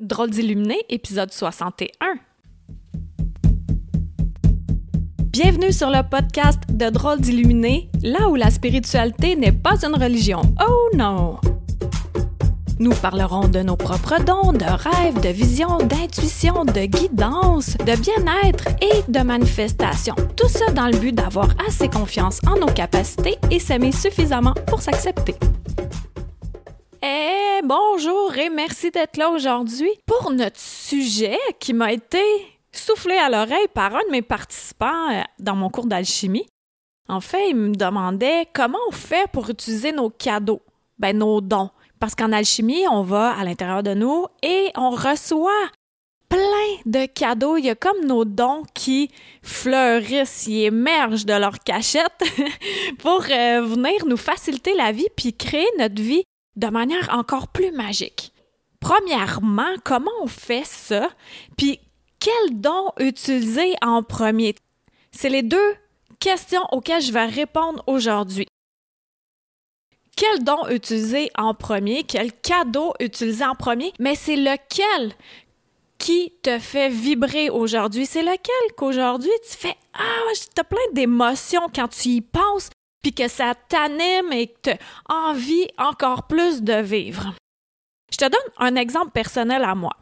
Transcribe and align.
Drôle 0.00 0.30
d'illuminé, 0.30 0.78
épisode 0.88 1.30
61. 1.30 1.90
Bienvenue 5.24 5.72
sur 5.72 5.90
le 5.90 6.08
podcast 6.08 6.58
de 6.70 6.88
Drôle 6.88 7.20
d'illuminé, 7.20 7.90
là 8.02 8.30
où 8.30 8.34
la 8.34 8.50
spiritualité 8.50 9.36
n'est 9.36 9.52
pas 9.52 9.84
une 9.84 10.02
religion. 10.02 10.40
Oh 10.66 10.96
non! 10.96 11.38
Nous 12.78 12.92
parlerons 12.92 13.48
de 13.48 13.60
nos 13.60 13.76
propres 13.76 14.24
dons, 14.24 14.54
de 14.54 14.64
rêves, 14.64 15.20
de 15.20 15.28
visions, 15.28 15.76
d'intuition, 15.76 16.64
de 16.64 16.86
guidance, 16.86 17.76
de 17.76 18.00
bien-être 18.00 18.68
et 18.80 19.02
de 19.06 19.20
manifestation. 19.20 20.14
Tout 20.34 20.48
ça 20.48 20.72
dans 20.72 20.86
le 20.86 20.96
but 20.96 21.14
d'avoir 21.14 21.50
assez 21.68 21.88
confiance 21.88 22.40
en 22.46 22.58
nos 22.58 22.72
capacités 22.72 23.36
et 23.50 23.58
s'aimer 23.58 23.92
suffisamment 23.92 24.54
pour 24.66 24.80
s'accepter. 24.80 25.34
Eh, 27.02 27.62
bonjour 27.64 28.36
et 28.36 28.50
merci 28.50 28.90
d'être 28.90 29.16
là 29.16 29.30
aujourd'hui 29.30 29.88
pour 30.04 30.30
notre 30.32 30.60
sujet 30.60 31.38
qui 31.58 31.72
m'a 31.72 31.94
été 31.94 32.20
soufflé 32.72 33.16
à 33.16 33.30
l'oreille 33.30 33.68
par 33.72 33.94
un 33.94 34.02
de 34.06 34.10
mes 34.10 34.20
participants 34.20 35.10
euh, 35.10 35.22
dans 35.38 35.56
mon 35.56 35.70
cours 35.70 35.86
d'alchimie. 35.86 36.46
En 37.08 37.22
fait, 37.22 37.48
il 37.48 37.56
me 37.56 37.74
demandait 37.74 38.48
comment 38.52 38.78
on 38.88 38.92
fait 38.92 39.30
pour 39.32 39.48
utiliser 39.48 39.92
nos 39.92 40.10
cadeaux, 40.10 40.60
ben 40.98 41.16
nos 41.16 41.40
dons. 41.40 41.70
Parce 41.98 42.14
qu'en 42.14 42.32
alchimie, 42.32 42.86
on 42.90 43.02
va 43.02 43.30
à 43.30 43.44
l'intérieur 43.44 43.82
de 43.82 43.94
nous 43.94 44.26
et 44.42 44.70
on 44.76 44.90
reçoit 44.90 45.70
plein 46.28 46.38
de 46.84 47.06
cadeaux. 47.06 47.56
Il 47.56 47.64
y 47.64 47.70
a 47.70 47.74
comme 47.74 48.04
nos 48.04 48.26
dons 48.26 48.62
qui 48.74 49.10
fleurissent, 49.42 50.46
ils 50.46 50.64
émergent 50.66 51.24
de 51.24 51.34
leur 51.34 51.58
cachette 51.60 52.22
pour 52.98 53.22
euh, 53.30 53.62
venir 53.62 54.04
nous 54.04 54.18
faciliter 54.18 54.74
la 54.74 54.92
vie 54.92 55.08
puis 55.16 55.32
créer 55.32 55.66
notre 55.78 56.00
vie 56.00 56.24
de 56.56 56.66
manière 56.68 57.08
encore 57.12 57.48
plus 57.48 57.72
magique. 57.72 58.32
Premièrement, 58.80 59.74
comment 59.84 60.10
on 60.22 60.26
fait 60.26 60.64
ça? 60.64 61.08
Puis 61.56 61.80
quel 62.18 62.60
don 62.60 62.92
utiliser 62.98 63.74
en 63.82 64.02
premier? 64.02 64.54
C'est 65.12 65.28
les 65.28 65.42
deux 65.42 65.74
questions 66.18 66.64
auxquelles 66.72 67.02
je 67.02 67.12
vais 67.12 67.26
répondre 67.26 67.82
aujourd'hui. 67.86 68.46
Quel 70.16 70.44
don 70.44 70.68
utiliser 70.68 71.30
en 71.36 71.54
premier? 71.54 72.04
Quel 72.04 72.32
cadeau 72.32 72.92
utiliser 73.00 73.44
en 73.44 73.54
premier? 73.54 73.92
Mais 73.98 74.14
c'est 74.14 74.36
lequel 74.36 75.14
qui 75.98 76.32
te 76.42 76.58
fait 76.58 76.88
vibrer 76.88 77.48
aujourd'hui? 77.50 78.06
C'est 78.06 78.22
lequel 78.22 78.74
qu'aujourd'hui 78.76 79.30
tu 79.48 79.56
fais 79.56 79.76
Ah, 79.94 80.32
t'as 80.54 80.64
plein 80.64 80.78
d'émotions 80.92 81.68
quand 81.74 81.88
tu 81.88 82.08
y 82.08 82.20
penses, 82.20 82.70
puis 83.02 83.12
que 83.12 83.28
ça 83.28 83.54
t'anime 83.68 84.32
et 84.32 84.48
que 84.48 84.70
tu 84.70 84.76
envie 85.08 85.68
encore 85.78 86.26
plus 86.26 86.62
de 86.62 86.74
vivre. 86.74 87.34
Je 88.12 88.16
te 88.16 88.24
donne 88.24 88.40
un 88.58 88.76
exemple 88.76 89.10
personnel 89.10 89.64
à 89.64 89.74
moi. 89.74 89.96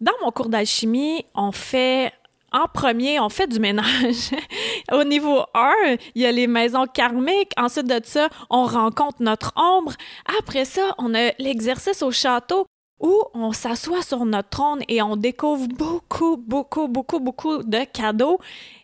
Dans 0.00 0.12
mon 0.22 0.30
cours 0.30 0.48
d'alchimie, 0.48 1.24
on 1.34 1.52
fait 1.52 2.12
en 2.52 2.66
premier, 2.66 3.20
on 3.20 3.28
fait 3.28 3.46
du 3.46 3.60
ménage. 3.60 4.30
Au 4.92 5.04
niveau 5.04 5.42
1, 5.54 5.72
il 6.14 6.22
y 6.22 6.26
a 6.26 6.32
les 6.32 6.46
maisons 6.46 6.86
karmiques. 6.86 7.52
Ensuite 7.56 7.86
de 7.86 8.00
ça, 8.04 8.28
on 8.48 8.64
rencontre 8.64 9.22
notre 9.22 9.52
ombre. 9.56 9.92
Après 10.38 10.64
ça, 10.64 10.94
on 10.98 11.14
a 11.14 11.32
l'exercice 11.38 12.02
au 12.02 12.10
château 12.10 12.66
où 12.98 13.22
on 13.34 13.52
s'assoit 13.52 14.02
sur 14.02 14.24
notre 14.24 14.50
trône 14.50 14.80
et 14.88 15.00
on 15.00 15.16
découvre 15.16 15.68
beaucoup, 15.68 16.36
beaucoup, 16.36 16.88
beaucoup, 16.88 17.20
beaucoup 17.20 17.62
de 17.62 17.84
cadeaux. 17.84 18.38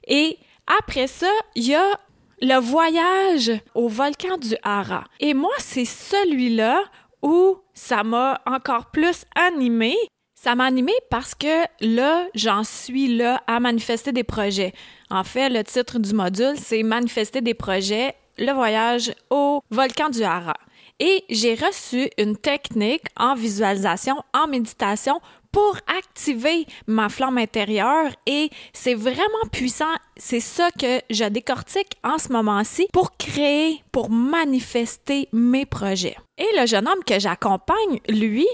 Et 0.06 0.38
après 0.80 1.06
ça, 1.06 1.30
il 1.54 1.66
y 1.66 1.74
a 1.74 2.00
le 2.40 2.60
voyage 2.60 3.52
au 3.74 3.88
volcan 3.88 4.36
du 4.36 4.54
Hara. 4.62 5.04
Et 5.20 5.34
moi, 5.34 5.52
c'est 5.58 5.84
celui-là 5.84 6.82
où 7.22 7.58
ça 7.74 8.04
m'a 8.04 8.40
encore 8.46 8.86
plus 8.90 9.24
animé. 9.34 9.94
Ça 10.34 10.54
m'a 10.54 10.64
animé 10.64 10.92
parce 11.10 11.34
que 11.34 11.64
là, 11.80 12.26
j'en 12.34 12.62
suis 12.62 13.16
là 13.16 13.42
à 13.46 13.58
manifester 13.58 14.12
des 14.12 14.24
projets. 14.24 14.74
En 15.10 15.24
fait, 15.24 15.48
le 15.48 15.64
titre 15.64 15.98
du 15.98 16.12
module, 16.14 16.54
c'est 16.56 16.82
Manifester 16.82 17.40
des 17.40 17.54
projets, 17.54 18.14
le 18.38 18.52
voyage 18.52 19.12
au 19.30 19.60
volcan 19.70 20.10
du 20.10 20.22
Hara. 20.22 20.54
Et 20.98 21.24
j'ai 21.28 21.54
reçu 21.54 22.08
une 22.16 22.36
technique 22.36 23.04
en 23.16 23.34
visualisation, 23.34 24.22
en 24.32 24.46
méditation 24.46 25.20
pour 25.56 25.78
activer 25.86 26.66
ma 26.86 27.08
flamme 27.08 27.38
intérieure 27.38 28.10
et 28.26 28.50
c'est 28.74 28.92
vraiment 28.92 29.48
puissant. 29.50 29.94
C'est 30.18 30.40
ça 30.40 30.68
que 30.78 31.00
je 31.08 31.24
décortique 31.24 31.96
en 32.04 32.18
ce 32.18 32.30
moment-ci 32.30 32.88
pour 32.92 33.16
créer, 33.16 33.82
pour 33.90 34.10
manifester 34.10 35.30
mes 35.32 35.64
projets. 35.64 36.18
Et 36.36 36.46
le 36.60 36.66
jeune 36.66 36.86
homme 36.86 37.02
que 37.06 37.18
j'accompagne, 37.18 38.00
lui, 38.10 38.46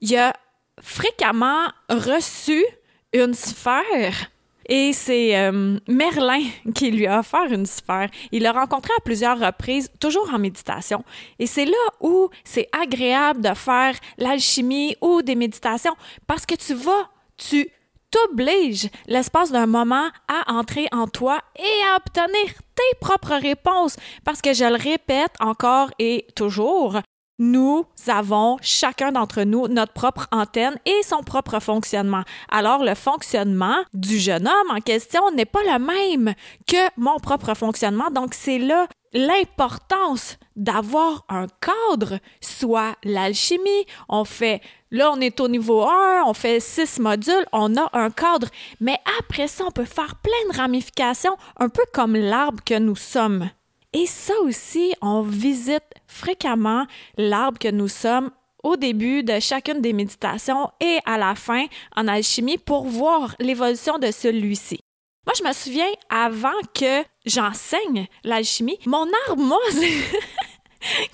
il 0.00 0.16
a 0.16 0.32
fréquemment 0.80 1.66
reçu 1.90 2.64
une 3.12 3.34
sphère 3.34 4.30
et 4.68 4.92
c'est 4.92 5.36
euh, 5.36 5.78
Merlin 5.88 6.42
qui 6.74 6.90
lui 6.90 7.06
a 7.06 7.20
offert 7.20 7.52
une 7.52 7.66
sphère. 7.66 8.08
Il 8.32 8.42
l'a 8.42 8.52
rencontré 8.52 8.92
à 8.96 9.00
plusieurs 9.00 9.38
reprises, 9.38 9.90
toujours 10.00 10.32
en 10.32 10.38
méditation. 10.38 11.04
Et 11.38 11.46
c'est 11.46 11.64
là 11.64 11.72
où 12.00 12.28
c'est 12.44 12.68
agréable 12.72 13.40
de 13.40 13.54
faire 13.54 13.94
l'alchimie 14.18 14.96
ou 15.00 15.22
des 15.22 15.34
méditations 15.34 15.94
parce 16.26 16.46
que 16.46 16.54
tu 16.54 16.74
vas, 16.74 17.10
tu 17.36 17.68
t'obliges 18.10 18.88
l'espace 19.06 19.52
d'un 19.52 19.66
moment 19.66 20.08
à 20.28 20.52
entrer 20.52 20.88
en 20.92 21.06
toi 21.06 21.40
et 21.56 21.84
à 21.90 21.96
obtenir 21.96 22.54
tes 22.74 22.98
propres 23.00 23.36
réponses. 23.36 23.96
Parce 24.24 24.40
que 24.40 24.52
je 24.52 24.64
le 24.64 24.76
répète 24.76 25.34
encore 25.40 25.90
et 25.98 26.26
toujours, 26.34 27.00
nous 27.38 27.84
avons 28.06 28.56
chacun 28.62 29.12
d'entre 29.12 29.42
nous 29.42 29.68
notre 29.68 29.92
propre 29.92 30.26
antenne 30.32 30.78
et 30.86 31.02
son 31.02 31.22
propre 31.22 31.60
fonctionnement. 31.60 32.22
Alors 32.48 32.82
le 32.82 32.94
fonctionnement 32.94 33.76
du 33.92 34.18
jeune 34.18 34.48
homme 34.48 34.70
en 34.76 34.80
question 34.80 35.30
n'est 35.32 35.44
pas 35.44 35.62
le 35.62 35.78
même 35.78 36.34
que 36.66 36.76
mon 36.96 37.18
propre 37.18 37.54
fonctionnement. 37.54 38.10
Donc 38.10 38.34
c'est 38.34 38.58
là 38.58 38.86
l'importance 39.12 40.38
d'avoir 40.56 41.24
un 41.28 41.46
cadre, 41.60 42.18
soit 42.40 42.96
l'alchimie, 43.04 43.86
on 44.08 44.24
fait, 44.24 44.60
là 44.90 45.10
on 45.12 45.20
est 45.20 45.40
au 45.40 45.48
niveau 45.48 45.82
1, 45.84 46.24
on 46.26 46.34
fait 46.34 46.60
six 46.60 46.98
modules, 46.98 47.46
on 47.52 47.76
a 47.76 47.88
un 47.92 48.10
cadre, 48.10 48.48
mais 48.80 48.98
après 49.18 49.48
ça 49.48 49.64
on 49.66 49.70
peut 49.70 49.84
faire 49.84 50.16
plein 50.16 50.52
de 50.52 50.56
ramifications, 50.56 51.36
un 51.58 51.68
peu 51.68 51.82
comme 51.92 52.16
l'arbre 52.16 52.62
que 52.64 52.78
nous 52.78 52.96
sommes. 52.96 53.48
Et 53.92 54.04
ça 54.04 54.34
aussi, 54.42 54.94
on 55.00 55.22
visite 55.22 55.94
fréquemment 56.06 56.86
l'arbre 57.16 57.58
que 57.58 57.68
nous 57.68 57.88
sommes 57.88 58.30
au 58.62 58.76
début 58.76 59.22
de 59.22 59.38
chacune 59.38 59.80
des 59.80 59.92
méditations 59.92 60.70
et 60.80 60.98
à 61.04 61.18
la 61.18 61.34
fin 61.34 61.66
en 61.94 62.08
alchimie 62.08 62.58
pour 62.58 62.86
voir 62.86 63.36
l'évolution 63.38 63.98
de 63.98 64.10
celui-ci. 64.10 64.80
Moi, 65.26 65.34
je 65.38 65.44
me 65.44 65.52
souviens, 65.52 65.90
avant 66.08 66.58
que 66.74 67.04
j'enseigne 67.24 68.06
l'alchimie, 68.24 68.78
mon 68.86 69.06
arbre, 69.28 69.42
moi, 69.42 69.58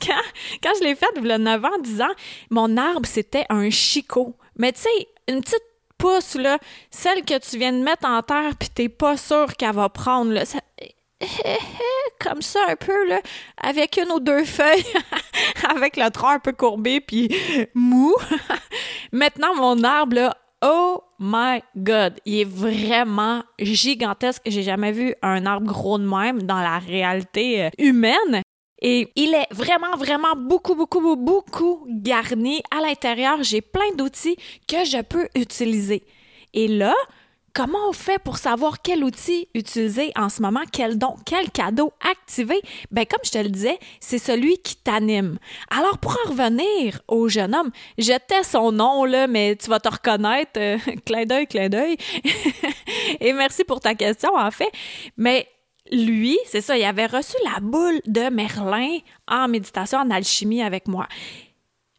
quand, 0.03 0.71
je 0.79 0.85
l'ai 0.85 0.95
fait, 0.95 1.07
il 1.17 1.27
y 1.27 1.33
a 1.33 1.39
9 1.39 1.65
ans, 1.65 1.79
10 1.83 2.03
ans, 2.03 2.15
mon 2.51 2.77
arbre, 2.77 3.07
c'était 3.07 3.47
un 3.49 3.71
chicot. 3.71 4.37
Mais 4.57 4.73
tu 4.73 4.83
sais, 4.83 5.09
une 5.29 5.41
petite 5.41 5.63
pousse, 5.97 6.37
celle 6.91 7.25
que 7.25 7.39
tu 7.39 7.59
viens 7.59 7.73
de 7.73 7.83
mettre 7.83 8.07
en 8.07 8.23
terre, 8.23 8.53
puis 8.59 8.69
t'es 8.69 8.89
pas 8.89 9.17
sûr 9.17 9.57
qu'elle 9.57 9.75
va 9.75 9.89
prendre, 9.89 10.33
là 10.33 10.45
comme 12.21 12.43
ça 12.43 12.61
un 12.69 12.77
peu 12.77 13.09
là, 13.09 13.21
avec 13.57 13.97
une 13.97 14.11
ou 14.13 14.21
deux 14.21 14.45
feuilles, 14.45 14.85
avec 15.69 15.97
le 15.97 16.11
tronc 16.11 16.29
un 16.29 16.39
peu 16.39 16.53
courbé 16.53 17.01
puis 17.01 17.29
mou. 17.75 18.15
Maintenant 19.13 19.55
mon 19.55 19.83
arbre 19.83 20.17
là, 20.17 20.37
oh 20.63 21.03
my 21.19 21.63
god, 21.77 22.19
il 22.25 22.41
est 22.41 22.49
vraiment 22.49 23.43
gigantesque. 23.59 24.43
J'ai 24.47 24.63
jamais 24.63 24.93
vu 24.93 25.15
un 25.23 25.47
arbre 25.47 25.67
gros 25.67 25.99
de 25.99 26.07
même 26.07 26.43
dans 26.43 26.61
la 26.61 26.79
réalité 26.79 27.65
euh, 27.65 27.71
humaine. 27.79 28.43
Et 28.85 29.13
il 29.15 29.33
est 29.33 29.47
vraiment, 29.53 29.97
vraiment 29.97 30.35
beaucoup, 30.37 30.75
beaucoup, 30.75 31.01
beaucoup, 31.01 31.23
beaucoup 31.23 31.87
garni. 31.89 32.63
À 32.77 32.81
l'intérieur, 32.81 33.43
j'ai 33.43 33.61
plein 33.61 33.93
d'outils 33.97 34.37
que 34.67 34.85
je 34.85 35.01
peux 35.03 35.29
utiliser. 35.37 36.05
Et 36.53 36.67
là, 36.67 36.95
Comment 37.55 37.91
on 37.91 37.93
fait 37.93 38.19
pour 38.19 38.39
savoir 38.39 38.81
quel 38.81 39.05
outil 39.05 39.47
utiliser 39.55 40.11
en 40.17 40.31
ce 40.31 40.41
moment, 40.41 40.63
quel 40.73 40.97
don, 40.97 41.17
quel 41.27 41.51
cadeau 41.51 41.93
activer? 42.01 42.63
Ben, 42.91 43.05
comme 43.05 43.21
je 43.25 43.31
te 43.31 43.39
le 43.39 43.51
disais, 43.51 43.79
c'est 44.01 44.17
celui 44.17 44.57
qui 44.59 44.77
t'anime. 44.77 45.39
Alors, 45.69 45.99
pour 45.99 46.17
en 46.25 46.31
revenir 46.31 47.03
au 47.09 47.29
jeune 47.29 47.55
homme, 47.55 47.71
je 47.99 48.13
son 48.43 48.73
nom, 48.73 49.05
là, 49.05 49.27
mais 49.27 49.57
tu 49.57 49.69
vas 49.69 49.81
te 49.81 49.89
reconnaître. 49.91 50.53
Euh, 50.57 50.79
clin 51.05 51.27
d'œil, 51.27 51.47
clin 51.47 51.69
d'œil. 51.69 51.99
Et 53.21 53.35
merci 53.35 53.65
pour 53.65 53.81
ta 53.81 53.95
question, 53.95 54.35
en 54.35 54.51
fait. 54.51 54.71
Mais 55.19 55.47
lui, 55.91 56.39
c'est 56.47 56.63
ça, 56.63 56.79
il 56.79 56.85
avait 56.85 57.07
reçu 57.07 57.37
la 57.45 57.61
boule 57.61 58.01
de 58.07 58.31
Merlin 58.31 58.99
en 59.29 59.49
méditation, 59.49 59.99
en 59.99 60.11
alchimie 60.11 60.63
avec 60.63 60.89
moi. 60.89 61.07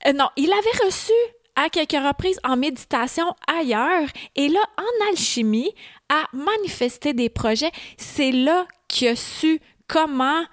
Euh, 0.08 0.14
non, 0.14 0.30
il 0.36 0.52
avait 0.52 0.86
reçu 0.86 1.14
à 1.56 1.70
quelques 1.70 1.92
reprises 1.92 2.40
en 2.44 2.58
méditation 2.58 3.26
ailleurs 3.48 4.08
et 4.36 4.48
là 4.50 4.62
en 4.78 5.10
alchimie 5.12 5.72
à 6.10 6.26
manifester 6.34 7.14
des 7.14 7.30
projets. 7.30 7.72
C'est 7.98 8.32
là 8.32 8.66
qu'il 8.88 9.10
a 9.10 9.16
su 9.16 9.60
comment 9.88 10.44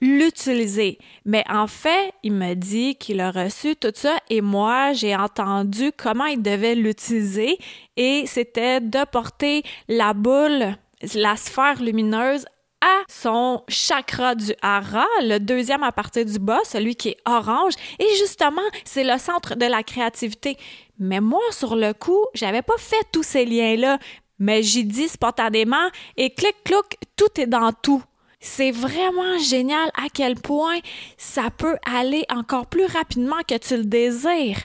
l'utiliser. 0.00 0.98
Mais 1.24 1.44
en 1.48 1.66
fait, 1.66 2.12
il 2.22 2.32
me 2.32 2.54
dit 2.54 2.96
qu'il 2.96 3.20
a 3.20 3.30
reçu 3.30 3.76
tout 3.76 3.92
ça 3.94 4.18
et 4.28 4.40
moi, 4.40 4.92
j'ai 4.92 5.16
entendu 5.16 5.90
comment 5.96 6.26
il 6.26 6.42
devait 6.42 6.74
l'utiliser 6.74 7.58
et 7.96 8.24
c'était 8.26 8.80
de 8.80 9.04
porter 9.10 9.62
la 9.88 10.12
boule, 10.12 10.76
la 11.14 11.36
sphère 11.36 11.82
lumineuse 11.82 12.44
à 12.86 13.02
son 13.08 13.64
chakra 13.68 14.34
du 14.36 14.52
hara, 14.62 15.06
le 15.20 15.38
deuxième 15.38 15.82
à 15.82 15.90
partir 15.90 16.24
du 16.24 16.38
bas, 16.38 16.60
celui 16.64 16.94
qui 16.94 17.10
est 17.10 17.18
orange. 17.26 17.72
Et 17.98 18.06
justement, 18.18 18.62
c'est 18.84 19.02
le 19.02 19.18
centre 19.18 19.56
de 19.56 19.66
la 19.66 19.82
créativité. 19.82 20.56
Mais 20.98 21.20
moi, 21.20 21.42
sur 21.50 21.74
le 21.74 21.92
coup, 21.92 22.24
j'avais 22.34 22.62
pas 22.62 22.78
fait 22.78 23.04
tous 23.12 23.24
ces 23.24 23.44
liens-là. 23.44 23.98
Mais 24.38 24.62
j'y 24.62 24.84
dis 24.84 25.08
spontanément 25.08 25.88
et 26.16 26.30
clic-cloc, 26.30 26.96
tout 27.16 27.40
est 27.40 27.46
dans 27.46 27.72
tout. 27.72 28.02
C'est 28.38 28.70
vraiment 28.70 29.38
génial 29.38 29.90
à 29.94 30.08
quel 30.12 30.36
point 30.36 30.78
ça 31.16 31.50
peut 31.50 31.76
aller 31.84 32.24
encore 32.30 32.66
plus 32.66 32.84
rapidement 32.84 33.42
que 33.48 33.56
tu 33.56 33.76
le 33.76 33.84
désires. 33.84 34.60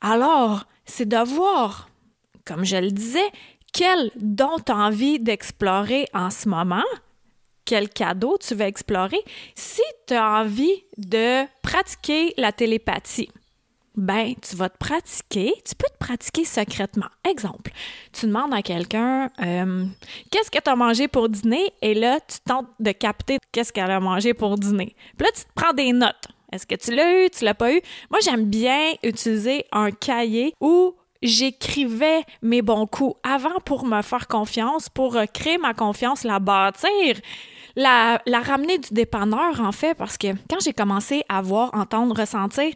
Alors, 0.00 0.64
c'est 0.84 1.08
de 1.08 1.24
voir, 1.24 1.88
comme 2.44 2.64
je 2.64 2.76
le 2.76 2.90
disais, 2.90 3.30
quel 3.72 4.10
don 4.16 4.56
tu 4.64 4.72
envie 4.72 5.18
d'explorer 5.18 6.06
en 6.14 6.30
ce 6.30 6.48
moment, 6.48 6.84
quel 7.66 7.90
cadeau 7.90 8.38
tu 8.38 8.54
veux 8.54 8.64
explorer, 8.64 9.20
si 9.54 9.82
tu 10.06 10.14
as 10.14 10.40
envie 10.40 10.84
de 10.96 11.44
pratiquer 11.60 12.32
la 12.38 12.52
télépathie? 12.52 13.28
Ben, 13.96 14.34
tu 14.46 14.56
vas 14.56 14.68
te 14.68 14.76
pratiquer, 14.76 15.54
tu 15.64 15.74
peux 15.74 15.88
te 15.88 15.98
pratiquer 15.98 16.44
secrètement. 16.44 17.06
Exemple, 17.28 17.72
tu 18.12 18.26
demandes 18.26 18.52
à 18.52 18.60
quelqu'un 18.60 19.30
euh, 19.40 19.86
qu'est-ce 20.30 20.50
que 20.50 20.62
tu 20.62 20.70
as 20.70 20.76
mangé 20.76 21.08
pour 21.08 21.30
dîner 21.30 21.72
et 21.80 21.94
là, 21.94 22.20
tu 22.20 22.36
tentes 22.46 22.68
de 22.78 22.92
capter 22.92 23.38
qu'est-ce 23.52 23.72
qu'elle 23.72 23.90
a 23.90 23.98
mangé 23.98 24.34
pour 24.34 24.56
dîner. 24.56 24.94
Puis 25.16 25.26
là, 25.26 25.32
tu 25.34 25.44
te 25.44 25.52
prends 25.54 25.72
des 25.72 25.92
notes. 25.92 26.28
Est-ce 26.52 26.66
que 26.66 26.74
tu 26.74 26.94
l'as 26.94 27.24
eu, 27.24 27.30
tu 27.30 27.44
l'as 27.44 27.54
pas 27.54 27.72
eu? 27.72 27.80
Moi, 28.10 28.20
j'aime 28.22 28.44
bien 28.44 28.92
utiliser 29.02 29.64
un 29.72 29.90
cahier 29.90 30.52
où 30.60 30.94
j'écrivais 31.22 32.22
mes 32.42 32.60
bons 32.60 32.86
coups 32.86 33.18
avant 33.22 33.60
pour 33.64 33.86
me 33.86 34.02
faire 34.02 34.28
confiance, 34.28 34.90
pour 34.90 35.16
créer 35.32 35.56
ma 35.56 35.72
confiance, 35.72 36.22
la 36.22 36.38
bâtir 36.38 37.16
la, 37.76 38.18
ramener 38.26 38.78
du 38.78 38.88
dépanneur, 38.92 39.60
en 39.60 39.72
fait, 39.72 39.94
parce 39.94 40.16
que 40.16 40.28
quand 40.48 40.60
j'ai 40.62 40.72
commencé 40.72 41.22
à 41.28 41.42
voir, 41.42 41.70
entendre, 41.74 42.18
ressentir, 42.18 42.72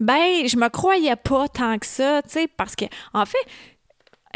ben, 0.00 0.46
je 0.46 0.56
me 0.56 0.68
croyais 0.68 1.16
pas 1.16 1.48
tant 1.48 1.78
que 1.78 1.86
ça, 1.86 2.22
tu 2.22 2.30
sais, 2.30 2.48
parce 2.48 2.74
que, 2.74 2.86
en 3.12 3.26
fait, 3.26 3.38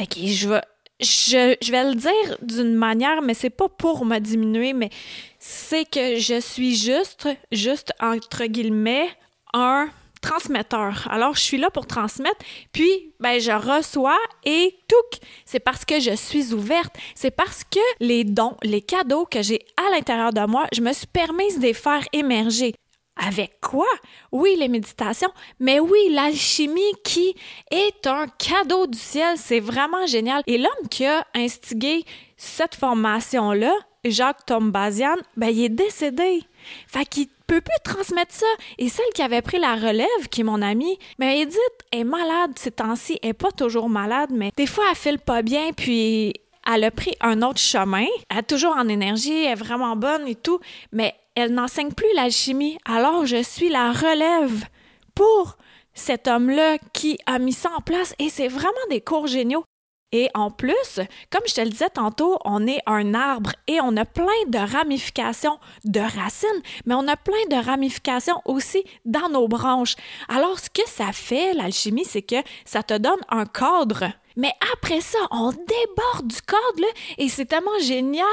OK, 0.00 0.18
je 0.18 0.48
vais, 0.48 0.62
je, 1.00 1.56
je 1.62 1.72
vais 1.72 1.84
le 1.84 1.94
dire 1.94 2.38
d'une 2.42 2.74
manière, 2.74 3.22
mais 3.22 3.34
c'est 3.34 3.50
pas 3.50 3.68
pour 3.68 4.04
me 4.04 4.18
diminuer, 4.18 4.72
mais 4.72 4.90
c'est 5.38 5.84
que 5.88 6.18
je 6.18 6.40
suis 6.40 6.76
juste, 6.76 7.28
juste 7.50 7.92
entre 8.00 8.44
guillemets, 8.46 9.08
un 9.54 9.88
transmetteur. 10.22 11.06
Alors, 11.10 11.34
je 11.34 11.42
suis 11.42 11.58
là 11.58 11.70
pour 11.70 11.86
transmettre, 11.86 12.38
puis 12.72 13.12
ben 13.20 13.38
je 13.38 13.52
reçois 13.52 14.18
et 14.44 14.74
tout. 14.88 15.18
C'est 15.44 15.60
parce 15.60 15.84
que 15.84 16.00
je 16.00 16.16
suis 16.16 16.54
ouverte, 16.54 16.94
c'est 17.14 17.30
parce 17.30 17.64
que 17.64 17.80
les 18.00 18.24
dons, 18.24 18.56
les 18.62 18.80
cadeaux 18.80 19.26
que 19.26 19.42
j'ai 19.42 19.60
à 19.76 19.90
l'intérieur 19.90 20.32
de 20.32 20.46
moi, 20.46 20.66
je 20.72 20.80
me 20.80 20.92
suis 20.94 21.06
permise 21.06 21.58
de 21.58 21.64
les 21.64 21.74
faire 21.74 22.02
émerger. 22.14 22.74
Avec 23.14 23.60
quoi? 23.60 23.88
Oui, 24.32 24.56
les 24.58 24.68
méditations, 24.68 25.32
mais 25.60 25.78
oui, 25.78 25.98
l'alchimie 26.10 26.80
qui 27.04 27.34
est 27.70 28.06
un 28.06 28.26
cadeau 28.26 28.86
du 28.86 28.98
ciel, 28.98 29.36
c'est 29.36 29.60
vraiment 29.60 30.06
génial. 30.06 30.42
Et 30.46 30.56
l'homme 30.56 30.88
qui 30.90 31.04
a 31.04 31.26
instigé 31.34 32.04
cette 32.38 32.74
formation-là, 32.74 33.74
Jacques 34.04 34.46
Tombazian, 34.46 35.16
ben 35.36 35.48
il 35.48 35.64
est 35.64 35.68
décédé. 35.68 36.42
Fait 36.86 37.04
qu'il 37.04 37.28
peut 37.46 37.60
plus 37.60 37.78
transmettre 37.84 38.34
ça. 38.34 38.46
Et 38.78 38.88
celle 38.88 39.10
qui 39.14 39.22
avait 39.22 39.42
pris 39.42 39.58
la 39.58 39.74
relève, 39.74 40.28
qui 40.30 40.40
est 40.40 40.44
mon 40.44 40.62
amie, 40.62 40.98
ben 41.18 41.28
Edith 41.28 41.58
est 41.92 42.04
malade 42.04 42.52
ces 42.56 42.70
temps-ci. 42.70 43.18
Elle 43.22 43.30
est 43.30 43.34
pas 43.34 43.52
toujours 43.52 43.88
malade, 43.88 44.30
mais 44.32 44.50
des 44.56 44.66
fois, 44.66 44.84
elle 44.90 44.96
file 44.96 45.18
pas 45.18 45.42
bien, 45.42 45.72
puis 45.72 46.34
elle 46.72 46.84
a 46.84 46.90
pris 46.90 47.14
un 47.20 47.42
autre 47.42 47.60
chemin. 47.60 48.06
Elle 48.30 48.38
est 48.38 48.42
toujours 48.42 48.76
en 48.76 48.88
énergie, 48.88 49.44
elle 49.44 49.52
est 49.52 49.54
vraiment 49.54 49.96
bonne 49.96 50.26
et 50.26 50.34
tout, 50.34 50.60
mais 50.92 51.14
elle 51.34 51.52
n'enseigne 51.52 51.92
plus 51.92 52.12
l'alchimie. 52.14 52.78
Alors, 52.84 53.26
je 53.26 53.42
suis 53.42 53.68
la 53.68 53.92
relève 53.92 54.64
pour 55.14 55.56
cet 55.94 56.26
homme-là 56.26 56.78
qui 56.92 57.18
a 57.26 57.38
mis 57.38 57.52
ça 57.52 57.70
en 57.76 57.80
place 57.80 58.14
et 58.18 58.30
c'est 58.30 58.48
vraiment 58.48 58.72
des 58.90 59.00
cours 59.00 59.26
géniaux. 59.26 59.64
Et 60.12 60.28
en 60.34 60.50
plus, 60.50 61.00
comme 61.30 61.42
je 61.46 61.54
te 61.54 61.60
le 61.62 61.70
disais 61.70 61.88
tantôt, 61.88 62.38
on 62.44 62.66
est 62.66 62.80
un 62.86 63.14
arbre 63.14 63.52
et 63.66 63.80
on 63.80 63.96
a 63.96 64.04
plein 64.04 64.26
de 64.48 64.58
ramifications 64.58 65.58
de 65.84 66.00
racines, 66.00 66.62
mais 66.84 66.94
on 66.94 67.08
a 67.08 67.16
plein 67.16 67.46
de 67.50 67.64
ramifications 67.64 68.40
aussi 68.44 68.84
dans 69.06 69.30
nos 69.30 69.48
branches. 69.48 69.96
Alors, 70.28 70.58
ce 70.58 70.68
que 70.68 70.86
ça 70.86 71.12
fait, 71.12 71.54
l'alchimie, 71.54 72.04
c'est 72.04 72.22
que 72.22 72.36
ça 72.66 72.82
te 72.82 72.96
donne 72.96 73.20
un 73.30 73.46
cadre. 73.46 74.12
Mais 74.36 74.52
après 74.74 75.00
ça, 75.00 75.18
on 75.30 75.50
déborde 75.50 76.28
du 76.28 76.42
cadre, 76.42 76.88
et 77.18 77.28
c'est 77.28 77.46
tellement 77.46 77.78
génial. 77.80 78.26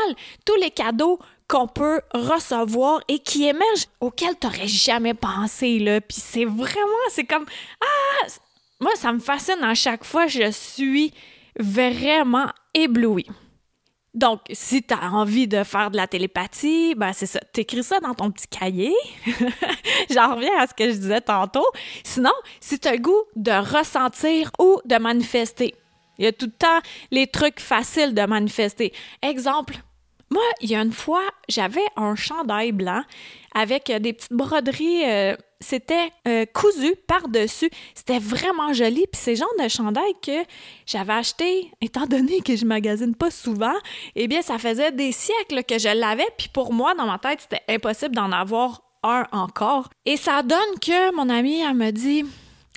Tous 0.45 0.55
les 0.55 0.71
cadeaux 0.71 1.19
qu'on 1.47 1.67
peut 1.67 2.01
recevoir 2.13 3.01
et 3.07 3.19
qui 3.19 3.47
émergent 3.47 3.87
auxquels 3.99 4.37
tu 4.39 4.47
n'aurais 4.47 4.67
jamais 4.67 5.13
pensé, 5.13 5.79
là. 5.79 5.99
Puis 5.99 6.21
c'est 6.21 6.45
vraiment, 6.45 7.07
c'est 7.09 7.25
comme, 7.25 7.45
ah, 7.81 8.27
moi, 8.79 8.91
ça 8.95 9.11
me 9.11 9.19
fascine 9.19 9.63
à 9.63 9.73
chaque 9.73 10.03
fois, 10.03 10.27
je 10.27 10.51
suis 10.51 11.13
vraiment 11.59 12.47
ébloui. 12.73 13.27
Donc, 14.15 14.41
si 14.51 14.81
tu 14.81 14.93
as 14.93 15.11
envie 15.11 15.47
de 15.47 15.63
faire 15.63 15.91
de 15.91 15.97
la 15.97 16.07
télépathie, 16.07 16.95
ben 16.95 17.13
c'est 17.13 17.27
ça. 17.27 17.39
T'écris 17.53 17.83
ça 17.83 17.99
dans 17.99 18.15
ton 18.15 18.31
petit 18.31 18.47
cahier. 18.47 18.93
J'en 20.09 20.35
reviens 20.35 20.57
à 20.57 20.65
ce 20.65 20.73
que 20.73 20.89
je 20.89 20.95
disais 20.95 21.21
tantôt. 21.21 21.65
Sinon, 22.03 22.33
si 22.59 22.79
tu 22.79 22.87
as 22.87 22.93
le 22.93 22.99
goût 22.99 23.23
de 23.35 23.51
ressentir 23.51 24.51
ou 24.57 24.81
de 24.85 24.95
manifester, 24.97 25.75
il 26.17 26.25
y 26.25 26.27
a 26.27 26.31
tout 26.31 26.47
le 26.47 26.51
temps 26.51 26.79
les 27.11 27.27
trucs 27.27 27.59
faciles 27.59 28.15
de 28.15 28.23
manifester. 28.23 28.91
Exemple, 29.21 29.75
moi, 30.31 30.43
il 30.61 30.69
y 30.69 30.75
a 30.75 30.81
une 30.81 30.91
fois, 30.91 31.23
j'avais 31.47 31.85
un 31.95 32.15
chandail 32.15 32.71
blanc 32.71 33.01
avec 33.55 33.91
des 33.91 34.13
petites 34.13 34.33
broderies. 34.33 35.05
Euh, 35.05 35.35
c'était 35.59 36.11
euh, 36.27 36.45
cousu 36.53 36.95
par-dessus. 37.07 37.69
C'était 37.95 38.19
vraiment 38.19 38.71
joli. 38.73 39.05
Puis 39.11 39.21
c'est 39.21 39.31
le 39.31 39.37
genre 39.37 39.53
de 39.61 39.67
chandail 39.67 40.13
que 40.21 40.45
j'avais 40.85 41.13
acheté, 41.13 41.71
étant 41.81 42.05
donné 42.05 42.41
que 42.41 42.55
je 42.55 42.65
magasine 42.65 43.15
pas 43.15 43.31
souvent, 43.31 43.75
eh 44.15 44.27
bien, 44.27 44.41
ça 44.41 44.57
faisait 44.57 44.91
des 44.91 45.11
siècles 45.11 45.63
que 45.63 45.79
je 45.79 45.89
l'avais. 45.89 46.27
Puis 46.37 46.49
pour 46.49 46.73
moi, 46.73 46.93
dans 46.93 47.07
ma 47.07 47.17
tête, 47.17 47.41
c'était 47.41 47.63
impossible 47.67 48.15
d'en 48.15 48.31
avoir 48.31 48.83
un 49.03 49.25
encore. 49.31 49.89
Et 50.05 50.17
ça 50.17 50.43
donne 50.43 50.79
que 50.81 51.15
mon 51.15 51.29
amie, 51.29 51.61
elle 51.61 51.75
me 51.75 51.91
dit 51.91 52.25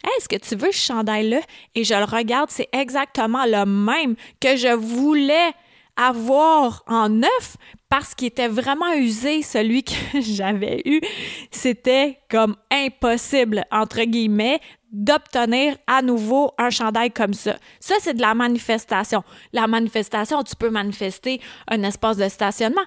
est-ce 0.05 0.29
que 0.29 0.37
tu 0.37 0.57
veux 0.57 0.73
ce 0.73 0.87
chandail-là? 0.87 1.41
Et 1.75 1.85
je 1.85 1.95
le 1.95 2.05
regarde, 2.05 2.51
c'est 2.51 2.69
exactement 2.73 3.45
le 3.47 3.65
même 3.65 4.17
que 4.41 4.57
je 4.57 4.75
voulais 4.75 5.53
avoir 5.97 6.83
en 6.87 7.09
neuf 7.09 7.57
parce 7.89 8.15
qu'il 8.15 8.29
était 8.29 8.49
vraiment 8.49 8.93
usé, 8.95 9.43
celui 9.43 9.85
que 9.85 9.93
j'avais 10.21 10.83
eu. 10.85 11.01
C'était 11.51 12.19
comme 12.31 12.57
impossible, 12.71 13.65
entre 13.71 14.03
guillemets, 14.05 14.61
d'obtenir 14.91 15.77
à 15.87 16.03
nouveau 16.03 16.53
un 16.59 16.71
chandail 16.71 17.11
comme 17.11 17.35
ça. 17.35 17.57
Ça, 17.81 17.95
c'est 18.01 18.15
de 18.15 18.21
la 18.21 18.35
manifestation. 18.35 19.23
La 19.53 19.67
manifestation, 19.67 20.43
tu 20.43 20.57
peux 20.57 20.71
manifester 20.71 21.41
un 21.69 21.83
espace 21.83 22.17
de 22.17 22.29
stationnement. 22.29 22.85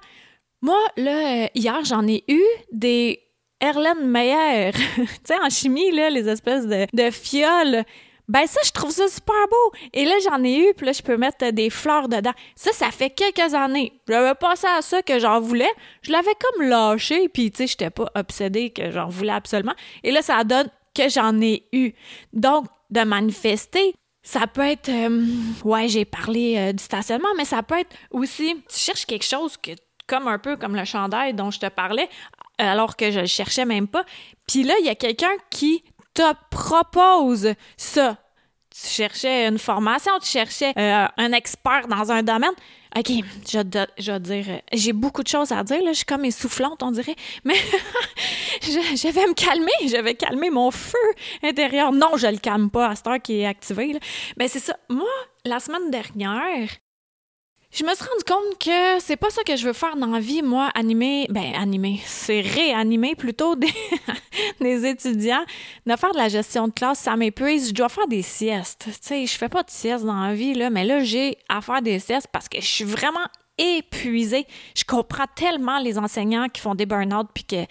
Moi, 0.62 0.80
là, 0.98 1.50
hier, 1.54 1.84
j'en 1.84 2.08
ai 2.08 2.24
eu 2.28 2.42
des 2.72 3.20
Erlen 3.60 4.08
Meyer. 4.08 4.72
tu 4.96 5.06
sais, 5.24 5.36
en 5.44 5.50
chimie, 5.50 5.92
là, 5.92 6.10
les 6.10 6.28
espèces 6.28 6.68
de, 6.68 6.88
de 6.94 7.12
fioles 7.12 7.84
ben 8.28 8.48
ça, 8.48 8.60
je 8.66 8.72
trouve 8.72 8.92
ça 8.92 9.08
super 9.08 9.48
beau. 9.50 9.78
Et 9.94 10.06
là, 10.06 10.16
j'en 10.24 10.44
ai 10.44 10.58
eu, 10.58 10.74
puis 10.74 10.86
là, 10.86 10.94
je 10.94 11.02
peux 11.02 11.18
mettre 11.18 11.50
des 11.52 11.70
fleurs 11.70 12.08
dedans. 12.08 12.34
Ça, 12.56 12.72
ça 12.72 12.92
fait 12.92 13.10
quelques 13.10 13.54
années. 13.54 13.94
J'avais 14.08 14.36
pensé 14.36 14.68
à 14.68 14.82
ça 14.82 15.02
que 15.02 15.20
j'en 15.20 15.40
voulais. 15.40 15.72
Je 16.02 16.12
l'avais 16.12 16.34
comme 16.40 16.68
lâché, 16.68 17.30
puis 17.30 17.52
tu 17.52 17.58
sais, 17.58 17.68
j'étais 17.68 17.90
pas 17.90 18.10
obsédée 18.16 18.72
que 18.72 18.92
j'en 18.92 19.08
voulais 19.08 19.34
absolument. 19.34 19.76
Et 20.04 20.12
là, 20.12 20.22
ça 20.22 20.44
donne 20.44 20.70
que 20.96 21.10
j'en 21.10 21.40
ai 21.42 21.68
eu. 21.72 21.94
Donc, 22.34 22.66
de 22.90 23.02
manifester, 23.02 23.94
ça 24.24 24.48
peut 24.48 24.66
être... 24.66 24.90
Euh, 24.90 25.26
ouais, 25.64 25.88
j'ai 25.88 26.06
parlé 26.06 26.56
euh, 26.58 26.74
du 26.74 26.84
stationnement, 26.84 27.30
mais 27.38 27.46
ça 27.46 27.62
peut 27.62 27.80
être 27.80 27.96
aussi... 28.12 28.56
Tu 28.70 28.80
cherches 28.80 29.06
quelque 29.06 29.26
chose 29.26 29.58
que 29.58 29.72
comme 30.08 30.28
un 30.28 30.40
peu 30.40 30.56
comme 30.56 30.76
le 30.76 30.86
chandail 30.86 31.34
dont 31.34 31.52
je 31.52 31.60
te 31.60 31.68
parlais, 31.68 32.10
alors 32.58 32.96
que 32.96 33.12
je 33.12 33.22
le 33.22 33.26
cherchais 33.26 33.66
même 33.66 33.88
pas. 33.88 34.06
Puis 34.48 34.64
là, 34.64 34.76
il 34.80 34.86
y 34.86 34.90
a 34.90 34.96
quelqu'un 34.96 35.32
qui 35.50 35.84
te 36.16 36.34
propose 36.50 37.54
ça. 37.78 38.18
Tu 38.72 38.88
cherchais 38.90 39.48
une 39.48 39.60
formation, 39.60 40.12
tu 40.20 40.28
cherchais 40.28 40.74
euh, 40.78 41.06
un 41.18 41.32
expert 41.32 41.88
dans 41.88 42.12
un 42.12 42.24
domaine. 42.24 42.52
OK, 42.98 43.10
je, 43.48 43.58
vais 44.12 44.20
dire, 44.20 44.46
euh, 44.50 44.60
j'ai 44.74 44.94
beaucoup 44.94 45.22
de 45.22 45.28
choses 45.28 45.52
à 45.52 45.64
dire, 45.64 45.82
là, 45.82 45.92
je 45.92 45.98
suis 45.98 46.06
comme 46.06 46.26
essoufflante, 46.26 46.82
on 46.82 46.92
dirait, 46.92 47.16
mais 47.44 47.56
je, 48.62 49.12
vais 49.12 49.28
me 49.28 49.34
calmer, 49.34 49.72
je 49.82 50.02
vais 50.02 50.16
calmer 50.16 50.50
mon 50.50 50.72
feu 50.72 50.98
intérieur. 51.44 51.92
Non, 51.92 52.16
je 52.16 52.28
le 52.28 52.38
calme 52.38 52.70
pas 52.70 52.90
à 52.90 52.96
cette 52.96 53.08
heure 53.08 53.22
qui 53.22 53.42
est 53.42 53.46
activé. 53.46 54.00
Mais 54.38 54.48
c'est 54.48 54.60
ça. 54.60 54.78
Moi, 54.90 55.08
la 55.46 55.60
semaine 55.60 55.90
dernière, 55.92 56.70
je 57.76 57.84
me 57.84 57.94
suis 57.94 58.06
rendu 58.06 58.24
compte 58.26 58.58
que 58.58 59.00
c'est 59.02 59.18
pas 59.18 59.30
ça 59.30 59.44
que 59.44 59.58
je 59.58 59.68
veux 59.68 59.74
faire 59.74 59.98
dans 59.98 60.08
la 60.08 60.22
vie, 60.22 60.42
moi, 60.42 60.70
animer, 60.76 61.28
ben 61.30 61.54
animer, 61.56 62.00
c'est 62.06 62.40
réanimer 62.40 63.16
plutôt 63.16 63.58
des, 63.58 63.74
des 64.62 64.86
étudiants. 64.86 65.44
De 65.86 65.96
faire 65.98 66.14
de 66.14 66.18
la 66.18 66.30
gestion 66.30 66.70
de 66.70 66.74
classe, 66.74 67.00
ça 67.00 67.18
m'épuise. 67.18 67.70
Je 67.70 67.74
dois 67.74 67.90
faire 67.90 68.08
des 68.08 68.22
siestes. 68.22 68.86
Tu 68.86 68.98
sais, 69.02 69.26
je 69.26 69.38
fais 69.38 69.50
pas 69.50 69.62
de 69.62 69.70
siestes 69.70 70.06
dans 70.06 70.22
la 70.22 70.34
vie, 70.34 70.54
là, 70.54 70.70
mais 70.70 70.86
là, 70.86 71.04
j'ai 71.04 71.38
à 71.50 71.60
faire 71.60 71.82
des 71.82 72.00
siestes 72.00 72.30
parce 72.32 72.48
que 72.48 72.62
je 72.62 72.66
suis 72.66 72.86
vraiment 72.86 73.26
épuisée. 73.58 74.48
Je 74.76 74.86
comprends 74.86 75.28
tellement 75.36 75.80
les 75.80 75.98
enseignants 75.98 76.48
qui 76.48 76.62
font 76.62 76.76
des 76.76 76.86
burn-out 76.86 77.28
puis 77.34 77.44
que 77.44 77.66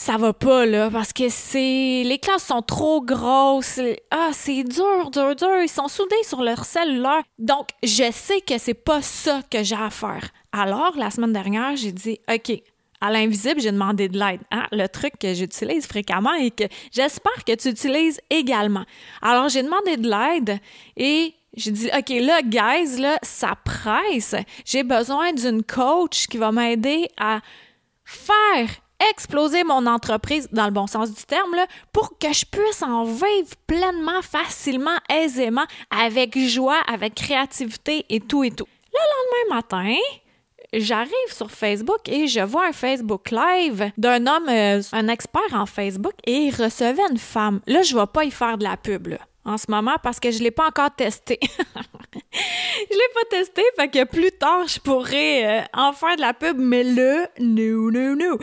ça 0.00 0.16
va 0.16 0.32
pas, 0.32 0.64
là, 0.64 0.90
parce 0.90 1.12
que 1.12 1.28
c'est. 1.28 2.04
Les 2.06 2.18
classes 2.18 2.46
sont 2.46 2.62
trop 2.62 3.02
grosses. 3.02 3.78
Ah, 4.10 4.30
c'est 4.32 4.64
dur, 4.64 5.10
dur, 5.10 5.36
dur. 5.36 5.60
Ils 5.60 5.68
sont 5.68 5.88
soudés 5.88 6.22
sur 6.22 6.40
leur 6.40 6.64
cellulaire. 6.64 7.22
Donc, 7.38 7.68
je 7.82 8.10
sais 8.10 8.40
que 8.40 8.56
c'est 8.56 8.72
pas 8.72 9.02
ça 9.02 9.42
que 9.50 9.62
j'ai 9.62 9.76
à 9.76 9.90
faire. 9.90 10.30
Alors, 10.52 10.96
la 10.96 11.10
semaine 11.10 11.34
dernière, 11.34 11.76
j'ai 11.76 11.92
dit, 11.92 12.18
OK, 12.32 12.62
à 13.02 13.10
l'invisible, 13.10 13.60
j'ai 13.60 13.72
demandé 13.72 14.08
de 14.08 14.18
l'aide. 14.18 14.40
Hein? 14.50 14.66
Le 14.72 14.86
truc 14.86 15.18
que 15.20 15.34
j'utilise 15.34 15.86
fréquemment 15.86 16.32
et 16.32 16.50
que 16.50 16.64
j'espère 16.90 17.44
que 17.46 17.54
tu 17.54 17.68
utilises 17.68 18.22
également. 18.30 18.86
Alors, 19.20 19.50
j'ai 19.50 19.62
demandé 19.62 19.98
de 19.98 20.08
l'aide 20.08 20.60
et 20.96 21.34
j'ai 21.54 21.72
dit, 21.72 21.90
OK, 21.94 22.08
là, 22.08 22.40
guys, 22.40 22.98
là, 22.98 23.18
ça 23.22 23.54
presse. 23.66 24.34
J'ai 24.64 24.82
besoin 24.82 25.34
d'une 25.34 25.62
coach 25.62 26.26
qui 26.26 26.38
va 26.38 26.52
m'aider 26.52 27.06
à 27.18 27.40
faire 28.02 28.80
exploser 29.10 29.64
mon 29.64 29.86
entreprise 29.86 30.48
dans 30.52 30.66
le 30.66 30.70
bon 30.70 30.86
sens 30.86 31.12
du 31.12 31.22
terme 31.24 31.56
pour 31.92 32.18
que 32.18 32.32
je 32.32 32.44
puisse 32.44 32.82
en 32.82 33.04
vivre 33.04 33.54
pleinement, 33.66 34.22
facilement, 34.22 34.96
aisément, 35.08 35.64
avec 35.90 36.38
joie, 36.38 36.80
avec 36.86 37.14
créativité 37.14 38.04
et 38.08 38.20
tout 38.20 38.44
et 38.44 38.50
tout. 38.50 38.66
Le 38.92 38.98
lendemain 38.98 39.56
matin, 39.56 39.96
j'arrive 40.72 41.10
sur 41.28 41.50
Facebook 41.50 42.08
et 42.08 42.26
je 42.26 42.40
vois 42.40 42.68
un 42.68 42.72
Facebook 42.72 43.30
Live 43.30 43.90
d'un 43.96 44.26
homme, 44.26 44.48
euh, 44.48 44.82
un 44.92 45.08
expert 45.08 45.42
en 45.52 45.66
Facebook, 45.66 46.14
et 46.26 46.46
il 46.46 46.54
recevait 46.54 47.02
une 47.10 47.18
femme. 47.18 47.60
Là, 47.66 47.82
je 47.82 47.94
ne 47.94 48.00
vais 48.00 48.06
pas 48.06 48.24
y 48.24 48.30
faire 48.30 48.58
de 48.58 48.64
la 48.64 48.76
pub, 48.76 49.16
en 49.44 49.58
ce 49.58 49.66
moment 49.68 49.96
parce 50.02 50.20
que 50.20 50.30
je 50.30 50.38
ne 50.38 50.44
l'ai 50.44 50.50
pas 50.50 50.66
encore 50.66 50.94
testé. 50.94 51.38
je 52.32 52.94
l'ai 52.94 53.14
pas 53.14 53.36
testé, 53.36 53.62
fait 53.76 53.88
que 53.88 54.04
plus 54.04 54.32
tard, 54.32 54.66
je 54.66 54.80
pourrais 54.80 55.60
euh, 55.60 55.64
en 55.74 55.92
faire 55.92 56.16
de 56.16 56.20
la 56.20 56.34
pub, 56.34 56.58
mais 56.58 56.84
là, 56.84 57.28
no, 57.38 57.90
no, 57.90 58.14
no. 58.14 58.38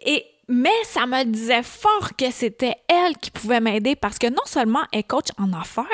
Et 0.00 0.24
mais 0.52 0.70
ça 0.82 1.06
me 1.06 1.22
disait 1.22 1.62
fort 1.62 2.16
que 2.18 2.32
c'était 2.32 2.74
elle 2.88 3.16
qui 3.16 3.30
pouvait 3.30 3.60
m'aider 3.60 3.94
parce 3.94 4.18
que 4.18 4.26
non 4.26 4.42
seulement 4.46 4.82
elle 4.90 5.04
coach 5.04 5.28
en 5.38 5.52
affaires, 5.52 5.86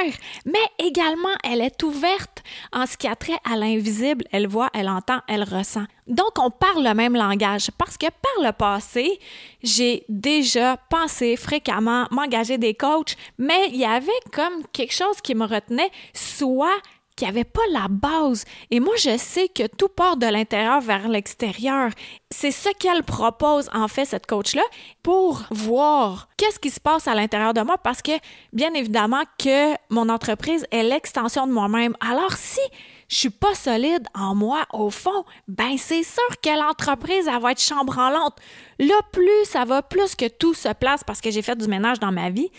mais 0.47 0.59
également 0.79 1.29
elle 1.45 1.61
est 1.61 1.83
ouverte 1.83 2.43
en 2.73 2.87
ce 2.87 2.97
qui 2.97 3.07
a 3.07 3.15
trait 3.15 3.39
à 3.45 3.57
l'invisible. 3.57 4.25
Elle 4.33 4.47
voit, 4.49 4.71
elle 4.73 4.89
entend, 4.89 5.21
elle 5.29 5.45
ressent. 5.45 5.85
Donc 6.07 6.39
on 6.39 6.51
parle 6.51 6.85
le 6.85 6.95
même 6.95 7.15
langage 7.15 7.71
parce 7.77 7.99
que 7.99 8.07
par 8.07 8.47
le 8.47 8.53
passé, 8.53 9.21
j'ai 9.63 10.07
déjà 10.09 10.79
pensé 10.89 11.37
fréquemment 11.37 12.07
m'engager 12.11 12.57
des 12.57 12.73
coachs, 12.73 13.15
mais 13.37 13.69
il 13.69 13.77
y 13.77 13.85
avait 13.85 14.11
comme 14.33 14.67
quelque 14.73 14.95
chose 14.95 15.21
qui 15.23 15.35
me 15.35 15.45
retenait, 15.45 15.91
soit 16.15 16.81
qui 17.17 17.25
avait 17.25 17.45
pas 17.45 17.63
la 17.73 17.89
base. 17.89 18.45
Et 18.71 18.79
moi, 18.79 18.95
je 18.99 19.17
sais 19.17 19.49
que 19.49 19.67
tout 19.67 19.89
part 19.89 20.17
de 20.17 20.27
l'intérieur 20.27 20.81
vers 20.81 21.09
l'extérieur. 21.09 21.91
C'est 22.31 22.51
ce 22.51 22.69
qu'elle 22.79 23.03
propose, 23.03 23.71
en 23.73 23.89
fait, 23.89 24.05
cette 24.05 24.27
coach-là, 24.27 24.63
pour 25.03 25.43
voir 25.51 26.29
qu'est-ce 26.37 26.59
qui 26.59 26.71
se 26.71 26.81
passe 26.81 27.09
à 27.09 27.15
l'intérieur 27.15 27.55
de 27.55 27.63
moi, 27.63 27.79
parce 27.79 28.03
que, 28.03 28.13
bien 28.53 28.75
évidemment, 28.75 29.23
que 29.39 29.75
mon 29.89 30.09
entreprise 30.09 30.67
est 30.71 30.83
l'extension 30.83 31.47
de 31.47 31.53
moi-même. 31.53 31.97
Alors, 32.01 32.33
si 32.33 32.61
je 33.09 33.17
suis 33.17 33.31
pas 33.31 33.55
solide 33.55 34.07
en 34.15 34.35
moi 34.35 34.65
au 34.73 34.91
fond, 34.91 35.25
ben 35.49 35.77
c'est 35.79 36.03
sûr 36.03 36.41
que 36.43 36.51
l'entreprise 36.51 37.29
elle 37.29 37.41
va 37.41 37.53
être 37.53 37.61
chambranlante. 37.61 38.37
Là 38.79 38.95
plus 39.13 39.45
ça 39.45 39.65
va, 39.65 39.83
plus 39.83 40.15
que 40.15 40.29
tout 40.29 40.55
se 40.55 40.73
place 40.73 41.05
parce 41.05 41.21
que 41.21 41.31
j'ai 41.31 41.43
fait 41.43 41.57
du 41.57 41.69
ménage 41.69 42.01
dans 42.01 42.13
ma 42.13 42.31
vie. 42.31 42.51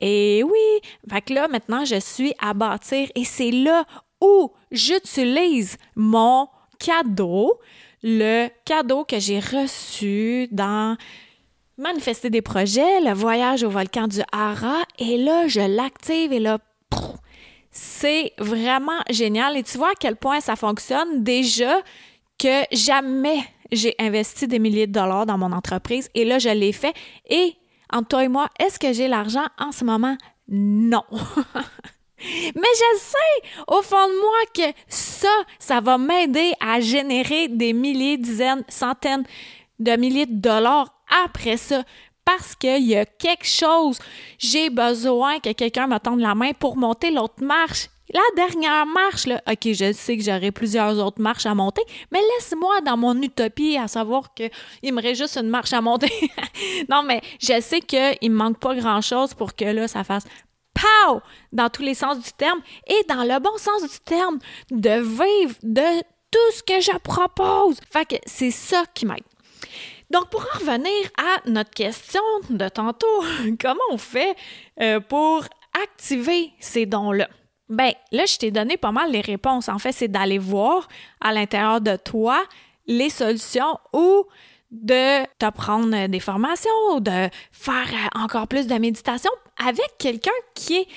Et 0.00 0.42
oui, 0.44 0.90
fait 1.10 1.22
que 1.22 1.34
là 1.34 1.48
maintenant 1.48 1.84
je 1.84 2.00
suis 2.00 2.34
à 2.40 2.54
bâtir 2.54 3.08
et 3.14 3.24
c'est 3.24 3.50
là 3.50 3.84
où 4.20 4.52
j'utilise 4.70 5.76
mon 5.96 6.48
cadeau, 6.78 7.58
le 8.02 8.48
cadeau 8.64 9.04
que 9.04 9.18
j'ai 9.18 9.38
reçu 9.40 10.48
dans 10.50 10.96
Manifester 11.78 12.30
des 12.30 12.42
projets, 12.42 13.00
le 13.00 13.12
voyage 13.12 13.64
au 13.64 13.70
volcan 13.70 14.06
du 14.06 14.20
Hara, 14.30 14.82
et 14.98 15.16
là, 15.16 15.48
je 15.48 15.60
l'active 15.60 16.32
et 16.32 16.38
là, 16.38 16.58
c'est 17.72 18.32
vraiment 18.38 19.00
génial. 19.10 19.56
Et 19.56 19.62
tu 19.62 19.78
vois 19.78 19.90
à 19.90 19.94
quel 19.98 20.16
point 20.16 20.40
ça 20.40 20.56
fonctionne 20.56 21.24
déjà 21.24 21.80
que 22.38 22.62
jamais 22.70 23.40
j'ai 23.72 23.94
investi 23.98 24.46
des 24.46 24.58
milliers 24.58 24.86
de 24.86 24.92
dollars 24.92 25.26
dans 25.26 25.38
mon 25.38 25.52
entreprise 25.52 26.10
et 26.14 26.24
là, 26.24 26.38
je 26.38 26.50
l'ai 26.50 26.72
fait. 26.72 26.94
Et 27.28 27.54
entre 27.90 28.08
toi 28.08 28.24
et 28.24 28.28
moi, 28.28 28.48
est-ce 28.60 28.78
que 28.78 28.92
j'ai 28.92 29.08
l'argent 29.08 29.46
en 29.58 29.72
ce 29.72 29.84
moment? 29.84 30.16
Non. 30.48 31.04
Mais 32.24 32.52
je 32.54 32.98
sais 32.98 33.48
au 33.66 33.82
fond 33.82 34.06
de 34.06 34.20
moi 34.20 34.38
que 34.54 34.78
ça, 34.86 35.32
ça 35.58 35.80
va 35.80 35.98
m'aider 35.98 36.52
à 36.60 36.78
générer 36.78 37.48
des 37.48 37.72
milliers, 37.72 38.16
dizaines, 38.16 38.62
centaines 38.68 39.24
de 39.80 39.96
milliers 39.96 40.26
de 40.26 40.40
dollars 40.40 40.94
après 41.24 41.56
ça. 41.56 41.82
Parce 42.24 42.54
qu'il 42.54 42.84
y 42.84 42.96
a 42.96 43.04
quelque 43.04 43.46
chose, 43.46 43.98
j'ai 44.38 44.70
besoin 44.70 45.40
que 45.40 45.52
quelqu'un 45.52 45.86
me 45.86 45.98
tende 45.98 46.20
la 46.20 46.34
main 46.34 46.52
pour 46.52 46.76
monter 46.76 47.10
l'autre 47.10 47.42
marche. 47.42 47.88
La 48.12 48.20
dernière 48.36 48.84
marche, 48.84 49.26
là, 49.26 49.40
OK, 49.50 49.72
je 49.72 49.92
sais 49.92 50.18
que 50.18 50.22
j'aurai 50.22 50.52
plusieurs 50.52 50.98
autres 50.98 51.20
marches 51.20 51.46
à 51.46 51.54
monter, 51.54 51.82
mais 52.10 52.20
laisse-moi 52.20 52.82
dans 52.82 52.96
mon 52.96 53.20
utopie 53.22 53.78
à 53.78 53.88
savoir 53.88 54.34
qu'il 54.34 54.92
me 54.92 55.00
reste 55.00 55.22
juste 55.22 55.38
une 55.38 55.48
marche 55.48 55.72
à 55.72 55.80
monter. 55.80 56.12
non, 56.90 57.02
mais 57.02 57.22
je 57.40 57.58
sais 57.60 57.80
qu'il 57.80 58.30
me 58.30 58.36
manque 58.36 58.58
pas 58.58 58.74
grand-chose 58.74 59.32
pour 59.32 59.54
que 59.54 59.64
là, 59.64 59.88
ça 59.88 60.04
fasse 60.04 60.24
pow 60.74 61.20
dans 61.52 61.70
tous 61.70 61.82
les 61.82 61.94
sens 61.94 62.18
du 62.18 62.32
terme 62.32 62.60
et 62.86 63.04
dans 63.08 63.24
le 63.24 63.38
bon 63.40 63.56
sens 63.56 63.82
du 63.82 63.98
terme 64.04 64.38
de 64.70 65.00
vivre 65.00 65.54
de 65.62 66.02
tout 66.30 66.52
ce 66.54 66.62
que 66.62 66.80
je 66.80 66.96
propose. 66.98 67.78
Fait 67.90 68.04
que 68.04 68.16
c'est 68.26 68.50
ça 68.50 68.84
qui 68.92 69.06
m'aide. 69.06 69.24
Donc, 70.12 70.28
pour 70.28 70.42
en 70.42 70.58
revenir 70.58 71.10
à 71.16 71.48
notre 71.48 71.70
question 71.70 72.20
de 72.50 72.68
tantôt, 72.68 73.06
comment 73.60 73.80
on 73.90 73.96
fait 73.96 74.36
euh, 74.80 75.00
pour 75.00 75.44
activer 75.82 76.52
ces 76.60 76.84
dons-là? 76.84 77.28
Ben, 77.70 77.92
là, 78.10 78.26
je 78.26 78.36
t'ai 78.36 78.50
donné 78.50 78.76
pas 78.76 78.92
mal 78.92 79.10
les 79.10 79.22
réponses. 79.22 79.70
En 79.70 79.78
fait, 79.78 79.92
c'est 79.92 80.08
d'aller 80.08 80.36
voir 80.36 80.86
à 81.22 81.32
l'intérieur 81.32 81.80
de 81.80 81.96
toi 81.96 82.44
les 82.86 83.08
solutions 83.08 83.78
ou 83.94 84.26
de 84.70 85.24
t'apprendre 85.38 86.06
des 86.06 86.20
formations 86.20 86.70
ou 86.94 87.00
de 87.00 87.30
faire 87.50 87.88
encore 88.14 88.48
plus 88.48 88.66
de 88.66 88.74
méditation 88.74 89.30
avec 89.56 89.96
quelqu'un 89.98 90.30
qui 90.54 90.74
est 90.76 90.88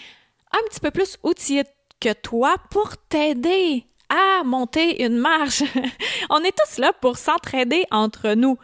un 0.51 0.59
petit 0.69 0.81
peu 0.81 0.91
plus 0.91 1.17
outillé 1.23 1.63
que 2.01 2.11
toi 2.11 2.57
pour 2.69 2.97
t'aider 3.09 3.85
à 4.09 4.43
monter 4.43 5.03
une 5.03 5.17
marche. 5.17 5.63
On 6.29 6.43
est 6.43 6.55
tous 6.55 6.77
là 6.77 6.93
pour 6.93 7.17
s'entraider 7.17 7.85
entre 7.91 8.33
nous. 8.33 8.57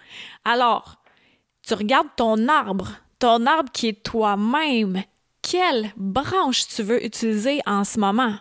Alors, 0.46 0.98
tu 1.66 1.74
regardes 1.74 2.10
ton 2.16 2.48
arbre, 2.48 2.90
ton 3.20 3.46
arbre 3.46 3.72
qui 3.72 3.90
est 3.90 4.04
toi-même. 4.04 5.04
Quelle 5.42 5.92
branche 5.98 6.68
tu 6.68 6.84
veux 6.84 7.04
utiliser 7.04 7.62
en 7.66 7.84
ce 7.84 8.00
moment? 8.00 8.36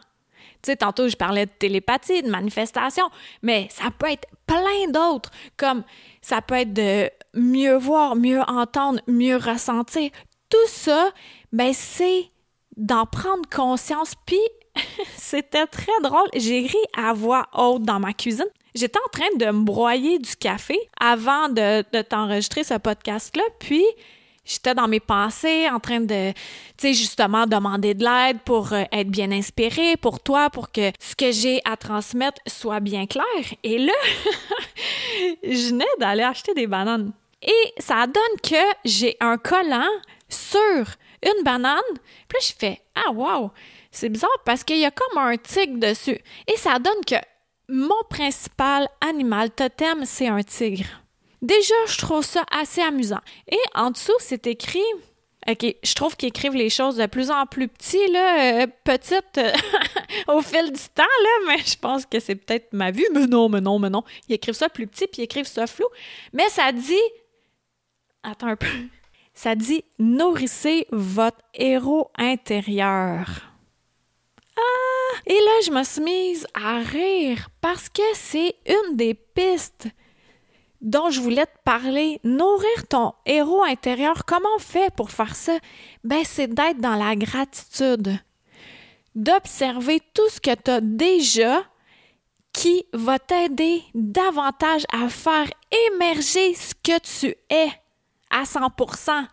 Tu 0.62 0.70
sais, 0.70 0.76
tantôt, 0.76 1.08
je 1.08 1.16
parlais 1.16 1.46
de 1.46 1.50
télépathie, 1.58 2.22
de 2.22 2.30
manifestation, 2.30 3.08
mais 3.42 3.68
ça 3.70 3.90
peut 3.90 4.10
être 4.10 4.28
plein 4.46 4.90
d'autres, 4.90 5.30
comme 5.56 5.84
ça 6.20 6.42
peut 6.42 6.56
être 6.56 6.74
de 6.74 7.10
mieux 7.34 7.76
voir, 7.76 8.14
mieux 8.14 8.42
entendre, 8.42 9.00
mieux 9.06 9.36
ressentir. 9.36 10.10
Tout 10.50 10.68
ça, 10.68 11.10
ben, 11.52 11.72
c'est 11.72 12.30
d'en 12.76 13.06
prendre 13.06 13.48
conscience. 13.48 14.14
Puis, 14.26 14.40
c'était 15.16 15.66
très 15.66 16.00
drôle. 16.02 16.28
J'ai 16.34 16.60
ri 16.60 16.78
à 16.96 17.12
voix 17.12 17.46
haute 17.54 17.82
dans 17.82 18.00
ma 18.00 18.12
cuisine. 18.12 18.46
J'étais 18.74 18.98
en 18.98 19.10
train 19.10 19.36
de 19.36 19.46
me 19.46 19.64
broyer 19.64 20.18
du 20.18 20.36
café 20.36 20.78
avant 21.00 21.48
de, 21.48 21.82
t'enregistrer 22.02 22.62
ce 22.62 22.74
podcast-là. 22.74 23.42
Puis, 23.58 23.84
j'étais 24.44 24.74
dans 24.74 24.86
mes 24.86 25.00
pensées 25.00 25.68
en 25.68 25.80
train 25.80 26.00
de, 26.00 26.30
tu 26.32 26.36
sais, 26.78 26.94
justement 26.94 27.46
demander 27.46 27.94
de 27.94 28.04
l'aide 28.04 28.38
pour 28.44 28.72
euh, 28.72 28.84
être 28.92 29.08
bien 29.08 29.32
inspirée 29.32 29.96
pour 29.96 30.20
toi, 30.20 30.50
pour 30.50 30.70
que 30.70 30.92
ce 31.00 31.16
que 31.16 31.32
j'ai 31.32 31.60
à 31.64 31.76
transmettre 31.76 32.40
soit 32.46 32.80
bien 32.80 33.06
clair. 33.06 33.24
Et 33.64 33.78
là, 33.78 33.92
je 35.42 35.70
venais 35.70 35.84
d'aller 35.98 36.22
acheter 36.22 36.54
des 36.54 36.68
bananes. 36.68 37.12
Et 37.42 37.72
ça 37.78 38.06
donne 38.06 38.40
que 38.42 38.76
j'ai 38.84 39.16
un 39.20 39.36
collant 39.36 39.88
sur 40.28 40.86
une 41.24 41.42
banane. 41.42 41.80
Puis 42.28 42.38
là, 42.38 42.40
je 42.40 42.52
fais 42.56 42.80
Ah, 42.94 43.10
wow! 43.10 43.50
C'est 43.90 44.08
bizarre 44.08 44.30
parce 44.44 44.64
qu'il 44.64 44.78
y 44.78 44.84
a 44.84 44.90
comme 44.90 45.18
un 45.18 45.36
tigre 45.36 45.78
dessus. 45.78 46.18
Et 46.46 46.56
ça 46.56 46.78
donne 46.78 47.04
que 47.06 47.16
mon 47.68 48.02
principal 48.08 48.88
animal 49.00 49.50
totem, 49.50 50.04
c'est 50.04 50.28
un 50.28 50.42
tigre. 50.42 50.86
Déjà, 51.42 51.74
je 51.86 51.98
trouve 51.98 52.24
ça 52.24 52.44
assez 52.50 52.82
amusant. 52.82 53.20
Et 53.50 53.58
en 53.74 53.90
dessous, 53.90 54.16
c'est 54.18 54.46
écrit. 54.46 54.84
OK, 55.48 55.74
je 55.82 55.94
trouve 55.94 56.16
qu'ils 56.16 56.28
écrivent 56.28 56.54
les 56.54 56.68
choses 56.68 56.96
de 56.96 57.06
plus 57.06 57.30
en 57.30 57.46
plus 57.46 57.66
petits, 57.66 58.08
là, 58.12 58.62
euh, 58.62 58.66
petites. 58.84 59.40
au 60.28 60.42
fil 60.42 60.70
du 60.70 60.80
temps, 60.94 61.02
là, 61.02 61.46
mais 61.46 61.58
je 61.64 61.76
pense 61.76 62.04
que 62.04 62.20
c'est 62.20 62.34
peut-être 62.34 62.72
ma 62.72 62.90
vue. 62.90 63.06
Mais 63.14 63.26
non, 63.26 63.48
mais 63.48 63.60
non, 63.60 63.78
mais 63.78 63.90
non. 63.90 64.04
Ils 64.28 64.34
écrivent 64.34 64.54
ça 64.54 64.68
plus 64.68 64.86
petit, 64.86 65.06
puis 65.06 65.22
ils 65.22 65.24
écrivent 65.24 65.46
ça 65.46 65.66
flou. 65.66 65.86
Mais 66.32 66.48
ça 66.50 66.70
dit... 66.72 66.94
Attends 68.22 68.48
un 68.48 68.56
peu. 68.56 68.66
Ça 69.32 69.54
dit 69.54 69.82
«Nourrissez 69.98 70.86
votre 70.92 71.38
héros 71.54 72.10
intérieur». 72.18 73.46
Et 75.26 75.34
là, 75.34 75.60
je 75.64 75.70
me 75.70 75.84
suis 75.84 76.00
mise 76.02 76.46
à 76.54 76.78
rire 76.78 77.48
parce 77.60 77.88
que 77.88 78.02
c'est 78.14 78.54
une 78.66 78.96
des 78.96 79.14
pistes 79.14 79.88
dont 80.80 81.10
je 81.10 81.20
voulais 81.20 81.46
te 81.46 81.58
parler. 81.64 82.20
Nourrir 82.24 82.88
ton 82.88 83.12
héros 83.26 83.62
intérieur, 83.62 84.24
comment 84.24 84.48
on 84.56 84.60
fait 84.60 84.94
pour 84.94 85.10
faire 85.10 85.34
ça? 85.34 85.58
Ben, 86.04 86.22
c'est 86.24 86.48
d'être 86.48 86.78
dans 86.78 86.96
la 86.96 87.16
gratitude, 87.16 88.18
d'observer 89.14 90.00
tout 90.14 90.28
ce 90.30 90.40
que 90.40 90.54
tu 90.54 90.70
as 90.70 90.80
déjà 90.80 91.62
qui 92.52 92.84
va 92.92 93.18
t'aider 93.18 93.82
davantage 93.94 94.84
à 94.92 95.08
faire 95.08 95.48
émerger 95.92 96.54
ce 96.54 96.74
que 96.74 96.98
tu 96.98 97.36
es 97.48 97.70
à 98.30 98.42
100%. 98.42 99.26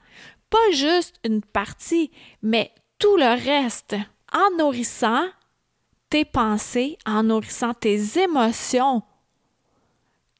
Pas 0.50 0.72
juste 0.72 1.20
une 1.24 1.42
partie, 1.42 2.12
mais 2.42 2.72
tout 3.00 3.18
le 3.18 3.44
reste. 3.44 3.96
En 4.34 4.58
nourrissant 4.58 5.28
tes 6.10 6.26
pensées, 6.26 6.98
en 7.06 7.24
nourrissant 7.24 7.74
tes 7.74 8.20
émotions 8.20 9.04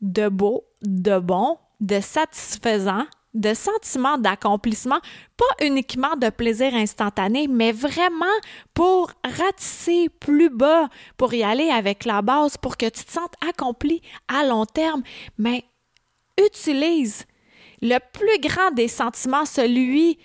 de 0.02 0.30
beau, 0.30 0.66
de 0.82 1.20
bon, 1.20 1.58
de 1.80 2.00
satisfaisant, 2.00 3.06
de 3.34 3.54
sentiment 3.54 4.18
d'accomplissement, 4.18 5.00
pas 5.36 5.66
uniquement 5.66 6.16
de 6.16 6.30
plaisir 6.30 6.74
instantané, 6.74 7.48
mais 7.48 7.72
vraiment 7.72 8.26
pour 8.74 9.12
ratisser 9.24 10.10
plus 10.10 10.50
bas, 10.50 10.90
pour 11.18 11.34
y 11.34 11.44
aller 11.44 11.70
avec 11.70 12.06
la 12.06 12.22
base, 12.22 12.58
pour 12.58 12.78
que 12.78 12.88
tu 12.88 13.04
te 13.04 13.12
sentes 13.12 13.36
accompli 13.48 14.02
à 14.28 14.46
long 14.46 14.66
terme. 14.66 15.04
Mais 15.38 15.66
utilise 16.44 17.26
le 17.82 18.00
plus 18.12 18.40
grand 18.42 18.72
des 18.72 18.88
sentiments, 18.88 19.46
celui 19.46 20.18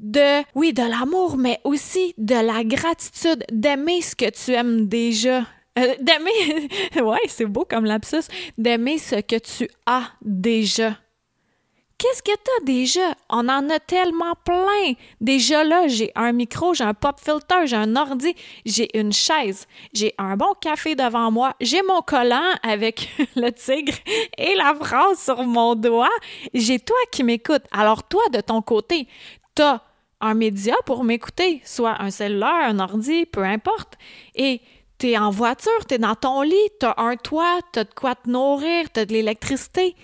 de, 0.00 0.42
oui, 0.54 0.72
de 0.72 0.82
l'amour, 0.82 1.36
mais 1.36 1.60
aussi 1.64 2.14
de 2.18 2.34
la 2.34 2.64
gratitude, 2.64 3.44
d'aimer 3.52 4.00
ce 4.00 4.16
que 4.16 4.30
tu 4.30 4.52
aimes 4.52 4.86
déjà. 4.86 5.46
Euh, 5.78 5.94
d'aimer, 6.00 6.68
ouais, 7.02 7.20
c'est 7.28 7.46
beau 7.46 7.64
comme 7.68 7.84
lapsus, 7.84 8.28
d'aimer 8.58 8.98
ce 8.98 9.16
que 9.16 9.38
tu 9.38 9.68
as 9.86 10.10
déjà. 10.22 10.96
Qu'est-ce 11.98 12.22
que 12.22 12.32
tu 12.32 12.50
as 12.56 12.64
déjà? 12.64 13.14
On 13.28 13.46
en 13.50 13.68
a 13.68 13.78
tellement 13.78 14.32
plein. 14.42 14.94
Déjà 15.20 15.62
là, 15.64 15.86
j'ai 15.86 16.10
un 16.14 16.32
micro, 16.32 16.72
j'ai 16.72 16.84
un 16.84 16.94
pop 16.94 17.20
filter, 17.22 17.66
j'ai 17.66 17.76
un 17.76 17.94
ordi, 17.94 18.34
j'ai 18.64 18.88
une 18.98 19.12
chaise, 19.12 19.66
j'ai 19.92 20.14
un 20.16 20.34
bon 20.34 20.54
café 20.62 20.94
devant 20.94 21.30
moi, 21.30 21.54
j'ai 21.60 21.82
mon 21.82 22.00
collant 22.00 22.54
avec 22.62 23.10
le 23.36 23.50
tigre 23.50 23.92
et 24.38 24.54
la 24.54 24.74
phrase 24.74 25.22
sur 25.22 25.42
mon 25.44 25.74
doigt. 25.74 26.08
J'ai 26.54 26.78
toi 26.78 26.96
qui 27.12 27.22
m'écoute. 27.22 27.64
Alors 27.70 28.08
toi, 28.08 28.22
de 28.32 28.40
ton 28.40 28.62
côté, 28.62 29.06
t'as 29.54 29.82
un 30.20 30.34
média 30.34 30.74
pour 30.86 31.04
m'écouter, 31.04 31.62
soit 31.64 32.00
un 32.00 32.10
cellulaire, 32.10 32.64
un 32.64 32.78
ordi, 32.78 33.26
peu 33.26 33.42
importe. 33.42 33.94
Et 34.34 34.60
t'es 34.98 35.16
en 35.16 35.30
voiture, 35.30 35.84
t'es 35.86 35.98
dans 35.98 36.14
ton 36.14 36.42
lit, 36.42 36.54
t'as 36.78 36.94
un 36.98 37.16
toit, 37.16 37.60
t'as 37.72 37.84
de 37.84 37.94
quoi 37.94 38.14
te 38.14 38.28
nourrir, 38.28 38.90
t'as 38.92 39.06
de 39.06 39.12
l'électricité. 39.12 39.96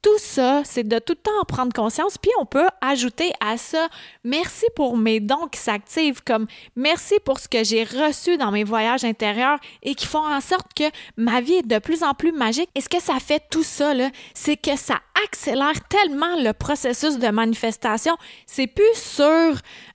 Tout 0.00 0.18
ça, 0.18 0.62
c'est 0.64 0.86
de 0.86 1.00
tout 1.00 1.14
le 1.14 1.22
temps 1.22 1.40
en 1.40 1.44
prendre 1.44 1.72
conscience, 1.72 2.18
puis 2.18 2.30
on 2.40 2.46
peut 2.46 2.68
ajouter 2.80 3.32
à 3.40 3.56
ça 3.56 3.88
merci 4.22 4.64
pour 4.76 4.96
mes 4.96 5.18
dons 5.18 5.48
qui 5.50 5.58
s'activent, 5.58 6.22
comme 6.22 6.46
merci 6.76 7.16
pour 7.24 7.40
ce 7.40 7.48
que 7.48 7.64
j'ai 7.64 7.82
reçu 7.82 8.36
dans 8.36 8.52
mes 8.52 8.62
voyages 8.62 9.04
intérieurs 9.04 9.58
et 9.82 9.96
qui 9.96 10.06
font 10.06 10.24
en 10.24 10.40
sorte 10.40 10.72
que 10.72 10.84
ma 11.16 11.40
vie 11.40 11.54
est 11.54 11.66
de 11.66 11.80
plus 11.80 12.04
en 12.04 12.14
plus 12.14 12.30
magique. 12.30 12.70
Et 12.76 12.80
ce 12.80 12.88
que 12.88 13.00
ça 13.00 13.18
fait 13.18 13.42
tout 13.50 13.64
ça, 13.64 13.92
c'est 14.34 14.56
que 14.56 14.76
ça 14.76 15.00
accélère 15.24 15.80
tellement 15.88 16.36
le 16.36 16.52
processus 16.52 17.18
de 17.18 17.28
manifestation. 17.28 18.16
C'est 18.46 18.68
plus 18.68 18.94
sur, 18.94 19.26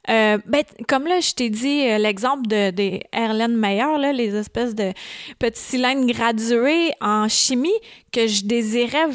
euh, 0.09 0.37
ben, 0.45 0.63
comme 0.89 1.07
là, 1.07 1.21
je 1.21 1.33
t'ai 1.33 1.49
dit 1.49 1.87
euh, 1.87 1.97
l'exemple 1.97 2.47
de, 2.47 2.71
des 2.71 3.03
Erlen 3.13 3.55
Meyer, 3.55 3.97
là, 3.97 4.11
les 4.11 4.35
espèces 4.35 4.75
de 4.75 4.91
petits 5.39 5.61
cylindres 5.61 6.07
gradués 6.07 6.91
en 6.99 7.29
chimie 7.29 7.71
que 8.11 8.27
je 8.27 8.43
désirais 8.43 9.07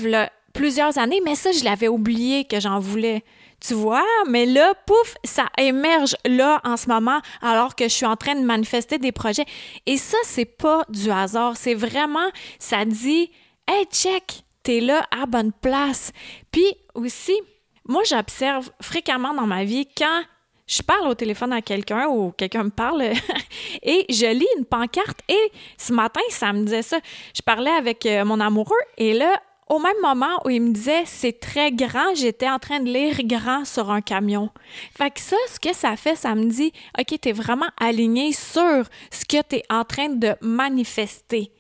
plusieurs 0.59 0.99
années, 0.99 1.21
mais 1.25 1.37
ça, 1.37 1.53
je 1.53 1.63
l'avais 1.63 1.87
oublié 1.87 2.45
que 2.45 2.59
j'en 2.59 2.81
voulais. 2.81 3.23
Tu 3.61 3.75
vois, 3.75 4.05
mais 4.29 4.45
là, 4.45 4.75
pouf, 4.87 5.15
ça 5.23 5.47
émerge 5.57 6.17
là 6.27 6.61
en 6.65 6.77
ce 6.77 6.89
moment 6.89 7.21
alors 7.41 7.77
que 7.77 7.85
je 7.85 7.95
suis 7.95 8.07
en 8.07 8.17
train 8.17 8.35
de 8.35 8.45
manifester 8.45 8.99
des 8.99 9.13
projets. 9.13 9.45
Et 9.87 9.97
ça, 9.97 10.17
c'est 10.25 10.45
pas 10.45 10.85
du 10.89 11.13
hasard. 11.13 11.57
C'est 11.57 11.75
vraiment, 11.75 12.29
ça 12.59 12.85
dit, 12.85 13.31
hey, 13.69 13.85
check, 13.93 14.43
t'es 14.65 14.81
là 14.81 15.07
à 15.17 15.27
bonne 15.27 15.53
place. 15.53 16.11
Puis 16.51 16.75
aussi, 16.95 17.41
moi, 17.87 18.03
j'observe 18.05 18.69
fréquemment 18.83 19.35
dans 19.35 19.47
ma 19.47 19.63
vie 19.63 19.87
quand 19.97 20.23
je 20.67 20.83
parle 20.83 21.07
au 21.07 21.15
téléphone 21.15 21.53
à 21.53 21.63
quelqu'un 21.63 22.09
ou 22.09 22.33
quelqu'un 22.33 22.65
me 22.65 22.71
parle 22.71 23.03
et 23.83 24.07
je 24.09 24.27
lis 24.27 24.47
une 24.59 24.65
pancarte 24.65 25.21
et 25.29 25.53
ce 25.79 25.93
matin, 25.93 26.21
ça 26.31 26.53
me 26.53 26.65
disait 26.65 26.83
ça. 26.83 26.99
Je 27.35 27.43
parlais 27.43 27.71
avec 27.71 28.05
euh, 28.07 28.25
mon 28.25 28.41
amoureux 28.41 28.77
et 28.99 29.15
là, 29.15 29.41
au 29.69 29.79
même 29.79 30.01
moment 30.03 30.41
où 30.45 30.51
il 30.51 30.63
me 30.63 30.73
disait 30.73 31.05
c'est 31.07 31.39
très 31.41 31.73
grand, 31.73 32.15
j'étais 32.15 32.49
en 32.49 32.59
train 32.59 32.81
de 32.81 32.91
lire 32.91 33.19
grand 33.25 33.65
sur 33.65 33.91
un 33.91 34.01
camion. 34.01 34.51
Fait 34.97 35.11
que 35.11 35.21
ça, 35.21 35.37
ce 35.49 35.61
que 35.61 35.75
ça 35.75 35.97
fait, 35.97 36.17
ça 36.17 36.35
me 36.35 36.45
dit 36.45 36.73
OK, 36.99 37.19
t'es 37.21 37.33
vraiment 37.33 37.69
aligné 37.79 38.33
sur 38.33 38.85
ce 39.11 39.25
que 39.25 39.43
t'es 39.43 39.63
en 39.71 39.85
train 39.85 40.09
de 40.09 40.35
manifester. 40.41 41.51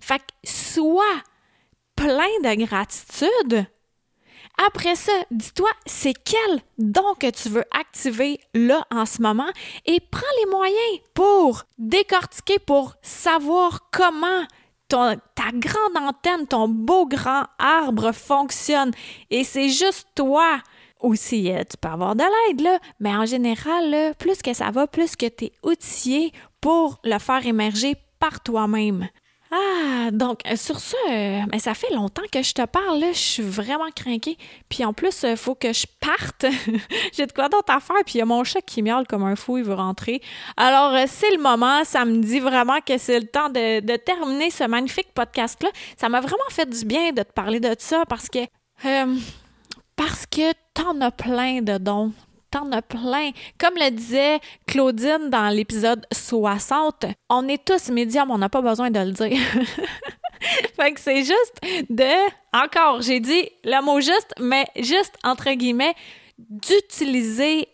Fait 0.00 0.18
que 0.18 0.24
sois 0.44 1.22
plein 1.96 2.40
de 2.42 2.64
gratitude. 2.64 3.66
Après 4.68 4.94
ça, 4.94 5.12
dis-toi, 5.32 5.70
c'est 5.84 6.14
quel 6.14 6.60
don 6.78 7.14
que 7.18 7.28
tu 7.30 7.48
veux 7.48 7.64
activer 7.72 8.38
là 8.54 8.86
en 8.92 9.04
ce 9.04 9.20
moment 9.20 9.48
et 9.84 9.98
prends 9.98 10.22
les 10.44 10.50
moyens 10.50 11.00
pour 11.12 11.64
décortiquer, 11.76 12.60
pour 12.60 12.94
savoir 13.02 13.88
comment 13.90 14.44
ta 15.34 15.50
grande 15.52 15.96
antenne, 15.96 16.46
ton 16.46 16.68
beau 16.68 17.06
grand 17.06 17.44
arbre 17.58 18.12
fonctionne 18.12 18.92
et 19.30 19.44
c'est 19.44 19.68
juste 19.68 20.08
toi. 20.14 20.58
Aussi, 21.00 21.52
euh, 21.52 21.62
tu 21.68 21.76
peux 21.76 21.88
avoir 21.88 22.14
de 22.14 22.22
l'aide, 22.22 22.80
mais 22.98 23.14
en 23.14 23.26
général, 23.26 24.14
plus 24.18 24.40
que 24.40 24.54
ça 24.54 24.70
va, 24.70 24.86
plus 24.86 25.16
que 25.16 25.26
tu 25.26 25.46
es 25.46 25.52
outillé 25.62 26.32
pour 26.62 26.98
le 27.04 27.18
faire 27.18 27.44
émerger 27.46 27.96
par 28.18 28.42
toi-même. 28.42 29.08
Ah, 29.56 30.10
donc 30.10 30.40
euh, 30.50 30.56
sur 30.56 30.80
ce, 30.80 30.96
euh, 31.10 31.44
mais 31.52 31.60
ça 31.60 31.74
fait 31.74 31.92
longtemps 31.92 32.24
que 32.32 32.42
je 32.42 32.52
te 32.54 32.64
parle, 32.66 32.98
là, 32.98 33.12
je 33.12 33.18
suis 33.18 33.42
vraiment 33.42 33.88
craquée. 33.94 34.36
Puis 34.68 34.84
en 34.84 34.92
plus, 34.92 35.22
il 35.22 35.36
faut 35.36 35.54
que 35.54 35.72
je 35.72 35.86
parte. 36.00 36.46
J'ai 37.12 37.26
de 37.26 37.32
quoi 37.32 37.48
d'autre 37.48 37.72
à 37.72 37.78
faire, 37.78 38.02
puis 38.04 38.16
il 38.16 38.18
y 38.18 38.22
a 38.22 38.24
mon 38.24 38.42
chat 38.42 38.62
qui 38.62 38.82
miaule 38.82 39.06
comme 39.06 39.22
un 39.22 39.36
fou, 39.36 39.58
il 39.58 39.64
veut 39.64 39.74
rentrer. 39.74 40.20
Alors, 40.56 40.92
euh, 40.94 41.04
c'est 41.06 41.30
le 41.30 41.40
moment, 41.40 41.84
ça 41.84 42.04
me 42.04 42.20
dit 42.20 42.40
vraiment 42.40 42.80
que 42.80 42.98
c'est 42.98 43.20
le 43.20 43.26
temps 43.26 43.48
de, 43.48 43.96
terminer 43.96 44.50
ce 44.50 44.64
magnifique 44.64 45.12
podcast-là. 45.14 45.70
Ça 45.96 46.08
m'a 46.08 46.20
vraiment 46.20 46.50
fait 46.50 46.68
du 46.68 46.84
bien 46.84 47.12
de 47.12 47.22
te 47.22 47.32
parler 47.32 47.60
de 47.60 47.76
ça 47.78 48.02
parce 48.08 48.28
que... 48.28 48.40
parce 49.94 50.26
que 50.26 50.52
t'en 50.74 51.00
as 51.00 51.12
plein 51.12 51.62
de 51.62 51.78
dons 51.78 52.12
t'en 52.54 52.80
plein. 52.82 53.30
Comme 53.58 53.74
le 53.74 53.90
disait 53.90 54.38
Claudine 54.66 55.28
dans 55.28 55.48
l'épisode 55.48 56.06
60, 56.12 57.06
on 57.28 57.48
est 57.48 57.64
tous 57.64 57.90
médiums, 57.90 58.30
on 58.30 58.38
n'a 58.38 58.48
pas 58.48 58.62
besoin 58.62 58.90
de 58.90 59.00
le 59.00 59.10
dire. 59.10 59.38
fait 60.76 60.92
que 60.92 61.00
c'est 61.00 61.24
juste 61.24 61.60
de, 61.90 62.30
encore, 62.52 63.02
j'ai 63.02 63.18
dit 63.18 63.48
le 63.64 63.84
mot 63.84 64.00
juste, 64.00 64.32
mais 64.38 64.66
juste 64.76 65.14
entre 65.24 65.50
guillemets, 65.52 65.94
d'utiliser 66.38 67.68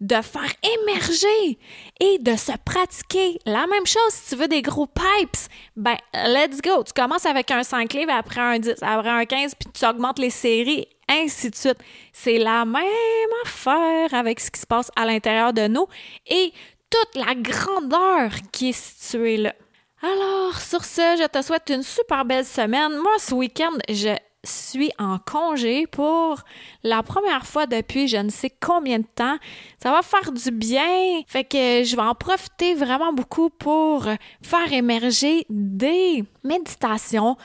de 0.00 0.16
faire 0.16 0.52
émerger 0.82 1.58
et 2.00 2.18
de 2.18 2.36
se 2.36 2.52
pratiquer. 2.62 3.38
La 3.46 3.66
même 3.66 3.86
chose 3.86 4.10
si 4.10 4.34
tu 4.34 4.36
veux 4.36 4.48
des 4.48 4.60
gros 4.60 4.86
pipes, 4.86 5.50
ben 5.74 5.96
let's 6.12 6.60
go. 6.60 6.84
Tu 6.84 6.92
commences 6.92 7.24
avec 7.24 7.50
un 7.50 7.62
5 7.62 7.90
livres, 7.94 8.12
après 8.12 8.42
un 8.42 8.58
10, 8.58 8.74
après 8.82 9.08
un 9.08 9.24
15, 9.24 9.54
puis 9.54 9.70
tu 9.72 9.86
augmentes 9.86 10.18
les 10.18 10.28
séries 10.28 10.86
ainsi 11.08 11.50
de 11.50 11.56
suite. 11.56 11.78
C'est 12.12 12.38
la 12.38 12.64
même 12.64 12.84
affaire 13.44 14.14
avec 14.14 14.40
ce 14.40 14.50
qui 14.50 14.60
se 14.60 14.66
passe 14.66 14.90
à 14.96 15.04
l'intérieur 15.04 15.52
de 15.52 15.68
nous 15.68 15.86
et 16.26 16.52
toute 16.90 17.24
la 17.24 17.34
grandeur 17.34 18.30
qui 18.52 18.70
est 18.70 18.72
située 18.72 19.36
là. 19.36 19.54
Alors, 20.02 20.60
sur 20.60 20.84
ce, 20.84 21.16
je 21.18 21.26
te 21.26 21.42
souhaite 21.42 21.70
une 21.70 21.82
super 21.82 22.24
belle 22.24 22.44
semaine. 22.44 22.96
Moi, 22.98 23.12
ce 23.18 23.34
week-end, 23.34 23.72
je 23.88 24.14
suis 24.46 24.92
en 24.98 25.18
congé 25.18 25.86
pour 25.86 26.40
la 26.82 27.02
première 27.02 27.46
fois 27.46 27.66
depuis 27.66 28.08
je 28.08 28.16
ne 28.16 28.30
sais 28.30 28.50
combien 28.60 28.98
de 28.98 29.06
temps. 29.14 29.36
Ça 29.82 29.90
va 29.90 30.02
faire 30.02 30.32
du 30.32 30.50
bien. 30.50 31.22
Fait 31.26 31.44
que 31.44 31.82
je 31.84 31.96
vais 31.96 32.02
en 32.02 32.14
profiter 32.14 32.74
vraiment 32.74 33.12
beaucoup 33.12 33.50
pour 33.50 34.04
faire 34.42 34.72
émerger 34.72 35.46
des 35.50 36.24
méditations. 36.44 37.36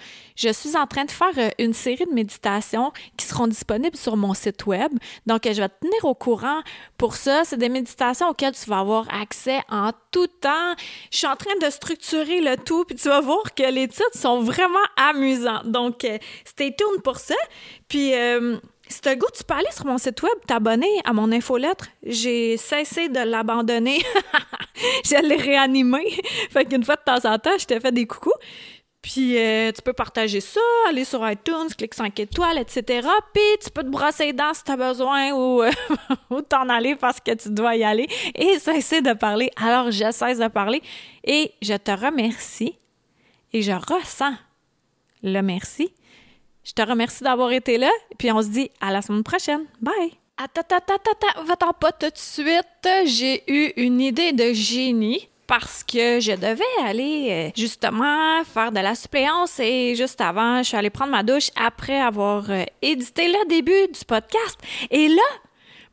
Je 0.42 0.50
suis 0.50 0.76
en 0.76 0.88
train 0.88 1.06
de 1.06 1.12
faire 1.12 1.38
euh, 1.38 1.50
une 1.60 1.74
série 1.74 2.06
de 2.06 2.14
méditations 2.14 2.92
qui 3.16 3.26
seront 3.26 3.48
disponibles 3.48 3.96
sur 3.96 4.18
mon 4.18 4.34
site 4.34 4.66
web. 4.66 4.92
Donc, 5.28 5.42
je 5.46 5.62
vais 5.62 5.70
te 5.70 5.86
tenir 5.86 6.06
au 6.06 6.16
courant 6.16 6.62
pour 6.98 7.16
ça. 7.16 7.44
C'est 7.44 7.58
des 7.58 7.70
méditations 7.70 8.30
auxquelles 8.30 8.56
tu 8.56 8.70
vas 8.70 8.80
avoir 8.80 9.06
accès 9.14 9.60
en 9.70 9.92
tout 10.12 10.28
temps. 10.28 10.74
Je 11.12 11.18
suis 11.18 11.28
en 11.28 11.36
train 11.36 11.56
de 11.62 11.70
structurer 11.70 12.42
le 12.42 12.58
tout, 12.58 12.86
puis 12.86 12.96
tu 12.96 13.08
vas 13.08 13.22
voir 13.22 13.54
que 13.54 13.72
les 13.72 13.88
titres 13.88 14.18
sont 14.18 14.42
vraiment 14.42 14.80
amusants. 14.98 15.62
Donc, 15.66 16.04
euh, 16.04 16.18
stay 16.44 16.76
tuned 16.76 17.04
pour 17.04 17.18
ça. 17.18 17.36
Puis, 17.88 18.16
euh, 18.16 18.58
si 18.88 19.00
tu 19.00 19.16
goût, 19.16 19.28
tu 19.34 19.44
peux 19.44 19.54
aller 19.54 19.72
sur 19.72 19.86
mon 19.86 19.98
site 19.98 20.22
web, 20.22 20.34
t'abonner 20.48 21.02
à 21.06 21.14
mon 21.14 21.32
infolettre. 21.32 21.88
J'ai 22.04 22.58
cessé 22.58 23.08
de 23.08 23.20
l'abandonner. 23.20 24.02
je 25.06 25.22
l'ai 25.26 25.38
réanimé. 25.38 26.22
fait 26.50 26.66
qu'une 26.66 26.84
fois 26.84 26.98
de 26.98 27.04
temps 27.06 27.32
en 27.32 27.38
temps, 27.40 27.58
je 27.58 27.66
te 27.66 27.80
fais 27.80 27.92
des 27.92 28.06
coucous. 28.06 28.34
Puis 29.02 29.36
euh, 29.38 29.72
tu 29.72 29.82
peux 29.82 29.94
partager 29.94 30.42
ça, 30.42 30.60
aller 30.88 31.06
sur 31.06 31.28
iTunes, 31.28 31.70
cliquer 31.76 31.96
5 31.96 32.20
étoiles, 32.20 32.60
etc. 32.60 33.08
Puis 33.34 33.42
tu 33.64 33.72
peux 33.72 33.82
te 33.82 33.90
brosser 33.90 34.28
les 34.28 34.34
dents 34.34 34.54
si 34.54 34.64
tu 34.64 34.72
as 34.72 34.78
besoin 34.78 35.32
ou, 35.32 35.64
euh, 35.64 35.72
ou 36.30 36.42
t'en 36.42 36.70
aller 36.70 36.96
parce 36.96 37.20
que 37.20 37.34
tu 37.34 37.50
dois 37.50 37.76
y 37.76 37.84
aller 37.84 38.08
et 38.36 38.60
cesser 38.60 39.02
de 39.02 39.14
parler. 39.14 39.50
Alors 39.56 39.90
je 39.90 40.12
cesse 40.12 40.38
de 40.38 40.48
parler 40.48 40.84
et 41.24 41.52
je 41.64 41.74
te 41.74 41.92
remercie 41.92 42.78
et 43.54 43.64
je 43.64 43.72
ressens 43.72 44.36
le 45.24 45.42
merci. 45.42 45.92
Je 46.64 46.74
te 46.74 46.82
remercie 46.84 47.24
d'avoir 47.24 47.52
été 47.52 47.80
là 47.80 47.90
puis 48.20 48.32
on 48.32 48.44
se 48.44 48.50
dit 48.50 48.70
à 48.82 48.92
la 48.92 49.02
semaine 49.02 49.24
prochaine. 49.24 49.66
Bye! 49.82 50.14
Attends, 50.38 50.76
attends, 50.76 50.96
attends, 50.96 51.44
va-t'en 51.44 51.74
pas 51.74 51.92
tout 51.92 52.10
de 52.10 52.18
suite. 52.18 52.88
J'ai 53.06 53.44
eu 53.52 53.74
une 53.78 54.00
idée 54.00 54.32
de 54.32 54.54
génie 54.54 55.28
parce 55.52 55.84
que 55.84 56.22
je 56.22 56.32
devais 56.32 56.64
aller 56.82 57.28
euh, 57.30 57.50
justement 57.58 58.42
faire 58.46 58.72
de 58.72 58.80
la 58.80 58.96
suppléance 58.96 59.60
et 59.60 59.96
juste 59.96 60.22
avant, 60.22 60.60
je 60.60 60.70
suis 60.70 60.78
allée 60.78 60.90
prendre 60.90 61.12
ma 61.12 61.24
douche 61.24 61.50
après 61.58 62.00
avoir 62.00 62.50
euh, 62.50 62.64
édité 62.82 63.28
le 63.28 63.50
début 63.50 63.92
du 63.92 64.06
podcast. 64.08 64.58
Et 64.90 65.10
là, 65.10 65.22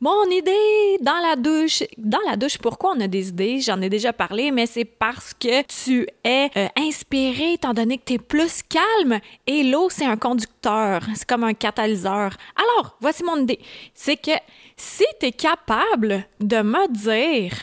mon 0.00 0.30
idée 0.30 0.98
dans 1.00 1.18
la 1.28 1.34
douche, 1.34 1.82
dans 1.96 2.20
la 2.24 2.36
douche, 2.36 2.56
pourquoi 2.58 2.92
on 2.96 3.00
a 3.00 3.08
des 3.08 3.30
idées? 3.30 3.58
J'en 3.58 3.80
ai 3.80 3.88
déjà 3.88 4.12
parlé, 4.12 4.52
mais 4.52 4.66
c'est 4.66 4.84
parce 4.84 5.34
que 5.34 5.62
tu 5.62 6.06
es 6.22 6.50
euh, 6.56 6.68
inspiré 6.76 7.54
étant 7.54 7.74
donné 7.74 7.98
que 7.98 8.04
tu 8.04 8.12
es 8.12 8.18
plus 8.18 8.62
calme 8.62 9.18
et 9.48 9.64
l'eau, 9.64 9.88
c'est 9.90 10.06
un 10.06 10.16
conducteur, 10.16 11.00
c'est 11.16 11.26
comme 11.26 11.42
un 11.42 11.54
catalyseur. 11.54 12.30
Alors, 12.54 12.96
voici 13.00 13.24
mon 13.24 13.38
idée. 13.38 13.58
C'est 13.92 14.18
que 14.18 14.38
si 14.76 15.04
tu 15.18 15.26
es 15.26 15.32
capable 15.32 16.28
de 16.38 16.62
me 16.62 16.86
dire 16.92 17.54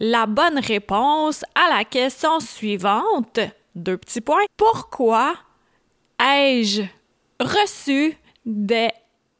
la 0.00 0.24
bonne 0.24 0.58
réponse 0.58 1.44
à 1.54 1.76
la 1.76 1.84
question 1.84 2.40
suivante. 2.40 3.38
Deux 3.74 3.98
petits 3.98 4.22
points. 4.22 4.44
Pourquoi 4.56 5.34
ai-je 6.18 6.82
reçu 7.38 8.16
des 8.44 8.88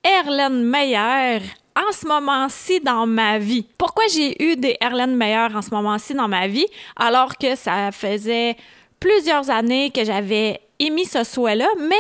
Erlenmeyer 0.05 1.41
en 1.75 1.93
ce 1.93 2.07
moment-ci 2.07 2.81
dans 2.81 3.07
ma 3.07 3.39
vie? 3.39 3.67
Pourquoi 3.79 4.05
j'ai 4.13 4.43
eu 4.43 4.57
des 4.57 4.77
Erlenmeyer 4.81 5.49
en 5.55 5.63
ce 5.63 5.71
moment-ci 5.71 6.15
dans 6.15 6.29
ma 6.29 6.47
vie 6.47 6.67
alors 6.97 7.37
que 7.39 7.57
ça 7.57 7.91
faisait 7.91 8.57
plusieurs 8.99 9.49
années 9.51 9.91
que 9.91 10.05
j'avais 10.05 10.61
émis 10.79 11.07
ce 11.07 11.25
souhait-là, 11.25 11.69
mais 11.79 11.97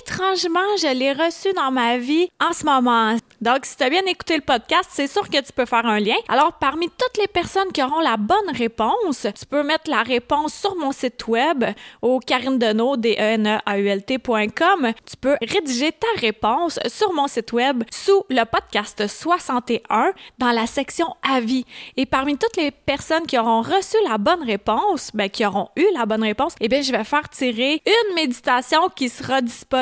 étrangement, 0.00 0.76
je 0.80 0.92
l'ai 0.94 1.12
reçu 1.12 1.52
dans 1.54 1.70
ma 1.70 1.98
vie 1.98 2.28
en 2.40 2.52
ce 2.52 2.64
moment. 2.64 3.16
Donc, 3.40 3.64
si 3.64 3.76
tu 3.76 3.84
as 3.84 3.90
bien 3.90 4.04
écouté 4.06 4.34
le 4.36 4.42
podcast, 4.42 4.88
c'est 4.90 5.06
sûr 5.06 5.28
que 5.28 5.40
tu 5.40 5.52
peux 5.52 5.64
faire 5.64 5.86
un 5.86 6.00
lien. 6.00 6.16
Alors, 6.28 6.54
parmi 6.54 6.88
toutes 6.88 7.18
les 7.20 7.28
personnes 7.28 7.70
qui 7.72 7.82
auront 7.82 8.00
la 8.00 8.16
bonne 8.16 8.50
réponse, 8.54 9.26
tu 9.38 9.46
peux 9.46 9.62
mettre 9.62 9.90
la 9.90 10.02
réponse 10.02 10.54
sur 10.54 10.74
mon 10.76 10.92
site 10.92 11.26
web 11.28 11.64
au 12.02 12.18
carindenault, 12.18 12.96
d 12.96 13.16
e 13.18 13.36
e. 13.38 14.92
Tu 15.06 15.16
peux 15.16 15.36
rédiger 15.40 15.92
ta 15.92 16.20
réponse 16.20 16.78
sur 16.88 17.12
mon 17.12 17.28
site 17.28 17.52
web 17.52 17.84
sous 17.90 18.24
le 18.28 18.44
podcast 18.44 19.06
61 19.06 20.12
dans 20.38 20.50
la 20.50 20.66
section 20.66 21.14
avis. 21.22 21.64
Et 21.96 22.06
parmi 22.06 22.36
toutes 22.36 22.56
les 22.56 22.70
personnes 22.70 23.26
qui 23.26 23.38
auront 23.38 23.62
reçu 23.62 23.96
la 24.08 24.18
bonne 24.18 24.42
réponse, 24.42 25.10
ben, 25.14 25.30
qui 25.30 25.46
auront 25.46 25.68
eu 25.76 25.86
la 25.94 26.04
bonne 26.06 26.24
réponse, 26.24 26.54
eh 26.60 26.68
bien, 26.68 26.82
je 26.82 26.92
vais 26.92 27.04
faire 27.04 27.28
tirer 27.28 27.80
une 27.86 28.14
méditation 28.14 28.88
qui 28.94 29.08
sera 29.08 29.40
disponible 29.40 29.77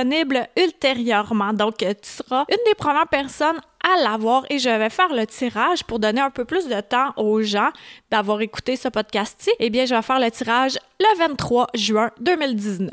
ultérieurement. 0.56 1.52
Donc, 1.52 1.78
tu 1.78 1.86
seras 2.02 2.44
une 2.48 2.64
des 2.66 2.74
premières 2.74 3.08
personnes 3.08 3.60
à 3.86 4.02
l'avoir 4.02 4.44
et 4.50 4.58
je 4.58 4.68
vais 4.68 4.90
faire 4.90 5.12
le 5.14 5.26
tirage 5.26 5.84
pour 5.84 5.98
donner 5.98 6.20
un 6.20 6.30
peu 6.30 6.44
plus 6.44 6.66
de 6.66 6.80
temps 6.80 7.12
aux 7.16 7.42
gens 7.42 7.70
d'avoir 8.10 8.40
écouté 8.40 8.74
ce 8.76 8.88
podcast-ci. 8.88 9.50
Eh 9.60 9.70
bien, 9.70 9.86
je 9.86 9.94
vais 9.94 10.02
faire 10.02 10.18
le 10.18 10.30
tirage 10.30 10.78
le 10.98 11.18
23 11.18 11.68
juin 11.74 12.10
2019. 12.20 12.88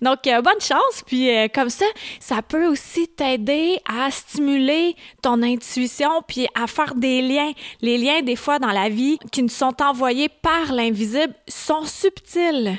Donc, 0.00 0.26
euh, 0.26 0.42
bonne 0.42 0.60
chance. 0.60 1.04
Puis, 1.06 1.30
euh, 1.30 1.46
comme 1.52 1.70
ça, 1.70 1.86
ça 2.18 2.42
peut 2.42 2.66
aussi 2.66 3.08
t'aider 3.08 3.78
à 3.88 4.10
stimuler 4.10 4.96
ton 5.22 5.42
intuition 5.42 6.10
puis 6.26 6.48
à 6.60 6.66
faire 6.66 6.94
des 6.94 7.22
liens. 7.22 7.52
Les 7.80 7.98
liens, 7.98 8.22
des 8.22 8.36
fois, 8.36 8.58
dans 8.58 8.72
la 8.72 8.88
vie 8.88 9.18
qui 9.30 9.42
nous 9.42 9.48
sont 9.48 9.80
envoyés 9.80 10.28
par 10.28 10.72
l'invisible 10.72 11.34
sont 11.46 11.84
subtils. 11.84 12.78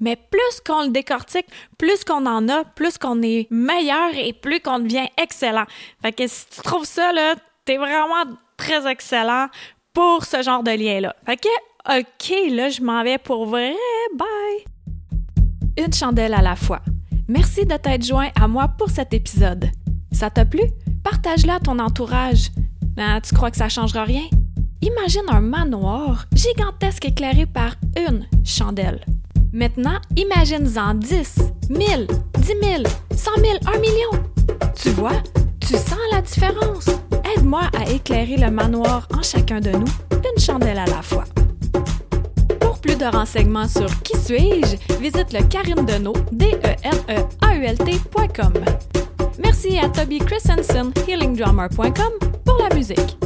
Mais 0.00 0.16
plus 0.16 0.60
qu'on 0.66 0.84
le 0.84 0.90
décortique, 0.90 1.46
plus 1.78 2.04
qu'on 2.04 2.26
en 2.26 2.48
a, 2.48 2.64
plus 2.64 2.98
qu'on 2.98 3.22
est 3.22 3.46
meilleur 3.50 4.10
et 4.14 4.32
plus 4.32 4.60
qu'on 4.60 4.78
devient 4.78 5.08
excellent. 5.16 5.66
Fait 6.02 6.12
que 6.12 6.26
si 6.26 6.46
tu 6.48 6.62
trouves 6.62 6.84
ça, 6.84 7.12
là, 7.12 7.34
t'es 7.64 7.76
vraiment 7.76 8.24
très 8.56 8.90
excellent 8.90 9.48
pour 9.92 10.24
ce 10.24 10.42
genre 10.42 10.62
de 10.62 10.70
lien-là. 10.70 11.14
Fait 11.26 11.36
que, 11.36 11.48
OK, 11.98 12.54
là, 12.54 12.68
je 12.68 12.82
m'en 12.82 13.02
vais 13.02 13.18
pour 13.18 13.46
vrai. 13.46 13.74
Bye! 14.16 14.64
Une 15.76 15.92
chandelle 15.92 16.34
à 16.34 16.42
la 16.42 16.56
fois. 16.56 16.80
Merci 17.28 17.64
de 17.64 17.76
t'être 17.76 18.04
joint 18.04 18.30
à 18.40 18.48
moi 18.48 18.68
pour 18.68 18.90
cet 18.90 19.14
épisode. 19.14 19.70
Ça 20.12 20.30
t'a 20.30 20.44
plu? 20.44 20.62
Partage-le 21.04 21.52
à 21.52 21.60
ton 21.60 21.78
entourage. 21.78 22.50
Ah, 22.98 23.20
tu 23.20 23.34
crois 23.34 23.50
que 23.50 23.56
ça 23.56 23.68
changera 23.68 24.04
rien? 24.04 24.24
Imagine 24.82 25.22
un 25.28 25.40
manoir 25.40 26.26
gigantesque 26.34 27.06
éclairé 27.06 27.46
par 27.46 27.76
une 27.96 28.26
chandelle. 28.44 29.04
Maintenant, 29.52 29.98
imagine-en 30.16 30.94
10, 30.94 31.38
1000, 31.70 32.06
10 32.38 32.46
000, 32.46 32.82
100 33.14 33.30
000, 33.36 33.58
1 33.66 33.78
million. 33.80 34.24
Tu 34.76 34.90
vois, 34.90 35.22
tu 35.60 35.74
sens 35.74 35.98
la 36.12 36.22
différence. 36.22 36.86
Aide-moi 37.36 37.62
à 37.76 37.90
éclairer 37.90 38.36
le 38.36 38.50
manoir 38.50 39.08
en 39.16 39.22
chacun 39.22 39.60
de 39.60 39.70
nous, 39.70 39.88
d'une 40.10 40.38
chandelle 40.38 40.78
à 40.78 40.86
la 40.86 41.02
fois. 41.02 41.24
Pour 42.60 42.78
plus 42.80 42.96
de 42.96 43.04
renseignements 43.04 43.68
sur 43.68 43.88
Qui 44.02 44.16
suis-je, 44.18 44.76
visite 44.98 45.32
le 45.32 45.42
Karine 45.48 45.84
Deneau, 45.84 46.14
d 46.30 46.46
e 46.64 46.76
n 46.84 46.98
e 47.08 47.26
a 47.40 47.56
u 47.56 47.64
l 47.64 47.76
-T 47.76 48.00
Merci 49.42 49.78
à 49.78 49.88
Toby 49.88 50.18
Christensen, 50.18 50.92
healingdrummer.com, 51.08 52.12
pour 52.44 52.58
la 52.58 52.74
musique. 52.74 53.16